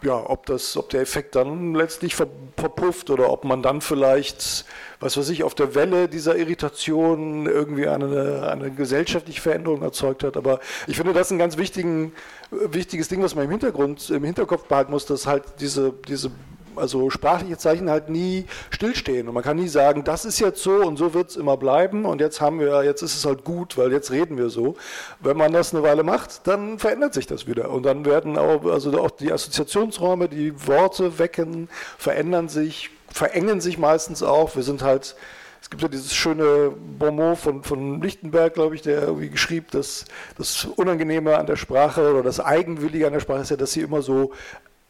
[0.04, 4.66] ja, ob, das, ob der Effekt dann letztlich verpufft oder ob man dann vielleicht,
[5.00, 10.38] was weiß ich, auf der Welle dieser Irritation irgendwie eine, eine gesellschaftliche Veränderung erzeugt hat.
[10.38, 14.92] Aber ich finde das ein ganz wichtiges Ding, was man im Hintergrund, im Hinterkopf behalten
[14.92, 16.30] muss, dass halt diese, diese
[16.78, 19.28] also sprachliche Zeichen halt nie stillstehen.
[19.28, 22.06] Und man kann nie sagen, das ist jetzt so und so wird es immer bleiben
[22.06, 24.76] und jetzt haben wir, jetzt ist es halt gut, weil jetzt reden wir so.
[25.20, 27.70] Wenn man das eine Weile macht, dann verändert sich das wieder.
[27.70, 33.78] Und dann werden auch, also auch die Assoziationsräume, die Worte wecken, verändern sich, verengen sich
[33.78, 34.56] meistens auch.
[34.56, 35.16] Wir sind halt,
[35.62, 40.06] es gibt ja dieses schöne Bonmot von, von Lichtenberg, glaube ich, der irgendwie geschrieben, dass
[40.38, 43.82] das Unangenehme an der Sprache oder das Eigenwillige an der Sprache ist ja, dass sie
[43.82, 44.32] immer so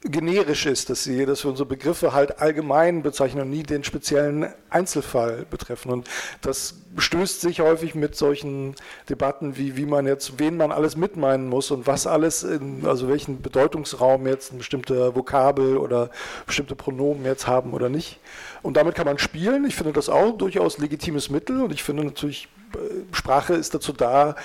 [0.05, 4.47] generisch ist, dass, sie, dass wir unsere Begriffe halt allgemein bezeichnen und nie den speziellen
[4.69, 5.91] Einzelfall betreffen.
[5.91, 6.07] Und
[6.41, 8.75] das stößt sich häufig mit solchen
[9.09, 13.07] Debatten, wie, wie man jetzt, wen man alles mitmeinen muss und was alles, in, also
[13.07, 16.09] welchen Bedeutungsraum jetzt ein bestimmter Vokabel oder
[16.45, 18.19] bestimmte Pronomen jetzt haben oder nicht.
[18.61, 19.65] Und damit kann man spielen.
[19.65, 23.91] Ich finde das auch durchaus legitimes Mittel und ich finde natürlich, äh, Sprache ist dazu
[23.91, 24.35] da,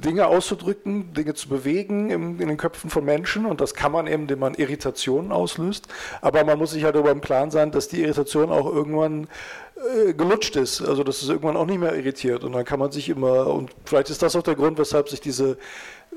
[0.00, 3.46] Dinge auszudrücken, Dinge zu bewegen in, in, den Köpfen von Menschen.
[3.46, 5.88] Und das kann man eben, indem man Irritationen auslöst.
[6.20, 9.28] Aber man muss sich halt darüber im Klaren sein, dass die Irritation auch irgendwann
[9.76, 12.44] äh, gelutscht ist, also dass es irgendwann auch nicht mehr irritiert.
[12.44, 15.20] Und dann kann man sich immer, und vielleicht ist das auch der Grund, weshalb sich
[15.20, 15.58] diese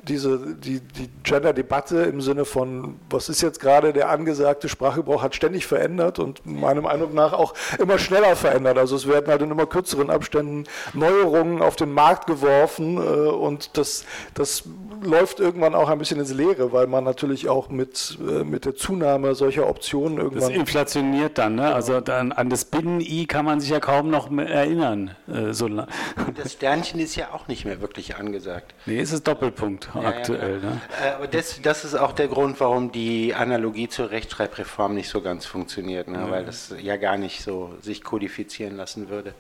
[0.07, 5.35] diese, die, die Gender-Debatte im Sinne von, was ist jetzt gerade der angesagte Sprachgebrauch, hat
[5.35, 8.77] ständig verändert und meiner Meinung nach auch immer schneller verändert.
[8.77, 13.77] Also es werden halt in immer kürzeren Abständen Neuerungen auf den Markt geworfen äh, und
[13.77, 14.63] das, das
[15.03, 18.75] läuft irgendwann auch ein bisschen ins Leere, weil man natürlich auch mit, äh, mit der
[18.75, 20.49] Zunahme solcher Optionen irgendwann.
[20.49, 21.61] Das inflationiert dann, ne?
[21.63, 21.73] Genau.
[21.73, 25.15] Also dann an das Binnen-I kann man sich ja kaum noch erinnern.
[25.27, 28.73] Äh, so das Sternchen ist ja auch nicht mehr wirklich angesagt.
[28.85, 30.59] Nee, es ist Doppelpunkt ja, aktuell.
[30.61, 30.81] Ja, ne?
[31.03, 35.21] Äh, aber das, das ist auch der Grund, warum die Analogie zur Rechtschreibreform nicht so
[35.21, 36.27] ganz funktioniert, ne?
[36.29, 39.33] weil das ja gar nicht so sich kodifizieren lassen würde.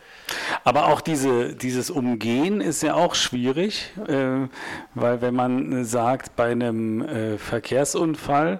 [0.63, 4.47] Aber auch diese, dieses Umgehen ist ja auch schwierig, äh,
[4.95, 8.59] weil wenn man sagt, bei einem äh, Verkehrsunfall,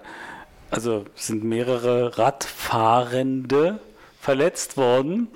[0.70, 3.78] also sind mehrere Radfahrende
[4.22, 5.26] verletzt worden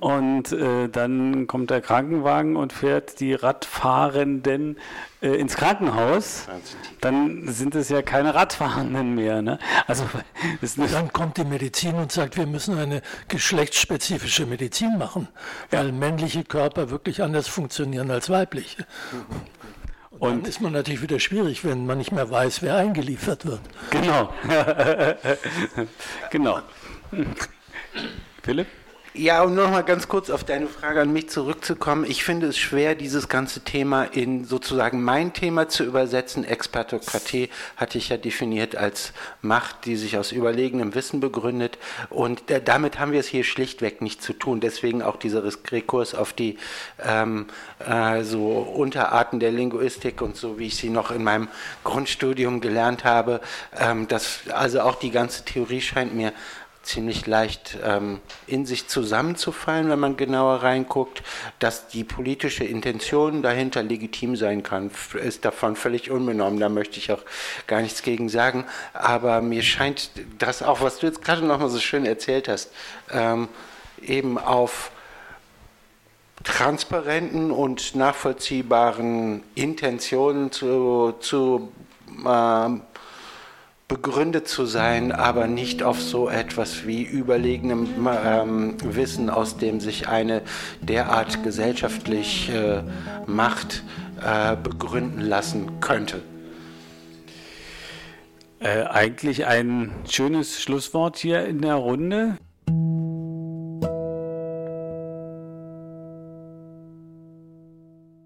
[0.00, 4.78] und äh, dann kommt der Krankenwagen und fährt die Radfahrenden
[5.22, 6.48] äh, ins Krankenhaus.
[7.00, 9.42] Dann sind es ja keine Radfahrenden mehr.
[9.42, 9.60] Ne?
[9.86, 10.08] Also
[10.90, 15.28] dann kommt die Medizin und sagt, wir müssen eine geschlechtsspezifische Medizin machen,
[15.70, 18.86] weil männliche Körper wirklich anders funktionieren als weibliche.
[20.10, 23.46] Und, und dann ist man natürlich wieder schwierig, wenn man nicht mehr weiß, wer eingeliefert
[23.46, 23.60] wird.
[23.90, 24.34] Genau.
[26.30, 26.58] genau.
[28.42, 28.68] Philipp?
[29.18, 32.04] Ja, um noch mal ganz kurz auf deine Frage an mich zurückzukommen.
[32.04, 36.44] Ich finde es schwer, dieses ganze Thema in sozusagen mein Thema zu übersetzen.
[36.44, 41.78] Expertokratie hatte ich ja definiert als Macht, die sich aus überlegenem Wissen begründet.
[42.10, 44.60] Und damit haben wir es hier schlichtweg nicht zu tun.
[44.60, 46.58] Deswegen auch dieser Rekurs auf die
[47.02, 47.46] ähm,
[47.78, 51.48] äh, so Unterarten der Linguistik und so, wie ich sie noch in meinem
[51.84, 53.40] Grundstudium gelernt habe.
[53.78, 56.34] Ähm, das, also auch die ganze Theorie scheint mir
[56.86, 61.22] ziemlich leicht ähm, in sich zusammenzufallen, wenn man genauer reinguckt.
[61.58, 64.90] Dass die politische Intention dahinter legitim sein kann,
[65.22, 66.60] ist davon völlig unbenommen.
[66.60, 67.22] Da möchte ich auch
[67.66, 68.64] gar nichts gegen sagen.
[68.92, 72.70] Aber mir scheint das auch, was du jetzt gerade noch mal so schön erzählt hast,
[73.10, 73.48] ähm,
[74.00, 74.90] eben auf
[76.44, 81.72] transparenten und nachvollziehbaren Intentionen zu, zu
[82.24, 82.68] äh,
[83.88, 90.08] begründet zu sein, aber nicht auf so etwas wie überlegenem ähm, Wissen, aus dem sich
[90.08, 90.42] eine
[90.80, 93.84] derart gesellschaftliche äh, Macht
[94.20, 96.22] äh, begründen lassen könnte.
[98.58, 102.38] Äh, eigentlich ein schönes Schlusswort hier in der Runde.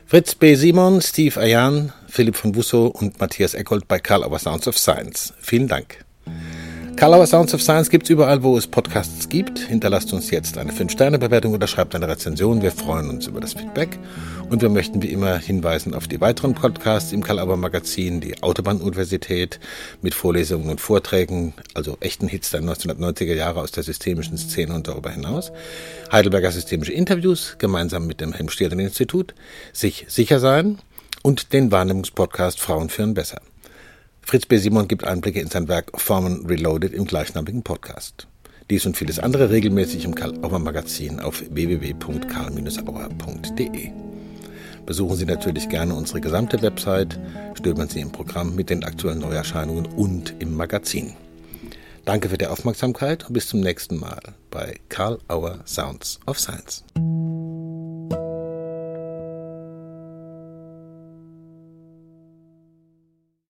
[0.06, 0.54] Fritz B.
[0.54, 5.32] Simon, Steve Ayan, Philipp von Busso und Matthias Eckold bei Karl Auer Sounds of Science.
[5.40, 6.04] Vielen Dank.
[6.96, 9.61] Karl Auer Sounds of Science gibt es überall, wo es Podcasts gibt.
[9.61, 12.62] Hinterlasst uns jetzt eine 5-Sterne-Bewertung oder schreibt eine Rezension.
[12.62, 13.98] Wir freuen uns über das Feedback.
[14.50, 19.61] Und wir möchten wie immer hinweisen auf die weiteren Podcasts im Karl Magazin, die Autobahn-Universität
[20.02, 24.88] mit Vorlesungen und Vorträgen, also echten Hits der 1990er Jahre aus der systemischen Szene und
[24.88, 25.52] darüber hinaus.
[26.11, 29.34] Heidelberger Systemische Interviews gemeinsam mit dem Helmstedter Institut,
[29.72, 30.80] sich sicher sein
[31.23, 33.41] und den Wahrnehmungspodcast Frauen führen besser.
[34.23, 34.59] Fritz B.
[34.59, 38.27] Simon gibt Einblicke in sein Werk Formen Reloaded im gleichnamigen Podcast.
[38.71, 43.91] Dies und vieles andere regelmäßig im Karl Auer Magazin auf www.karl-auer.de.
[44.87, 47.18] Besuchen Sie natürlich gerne unsere gesamte Website,
[47.55, 51.14] stöbern Sie im Programm mit den aktuellen Neuerscheinungen und im Magazin.
[52.05, 56.85] Danke für die Aufmerksamkeit und bis zum nächsten Mal bei Karl Auer Sounds of Science.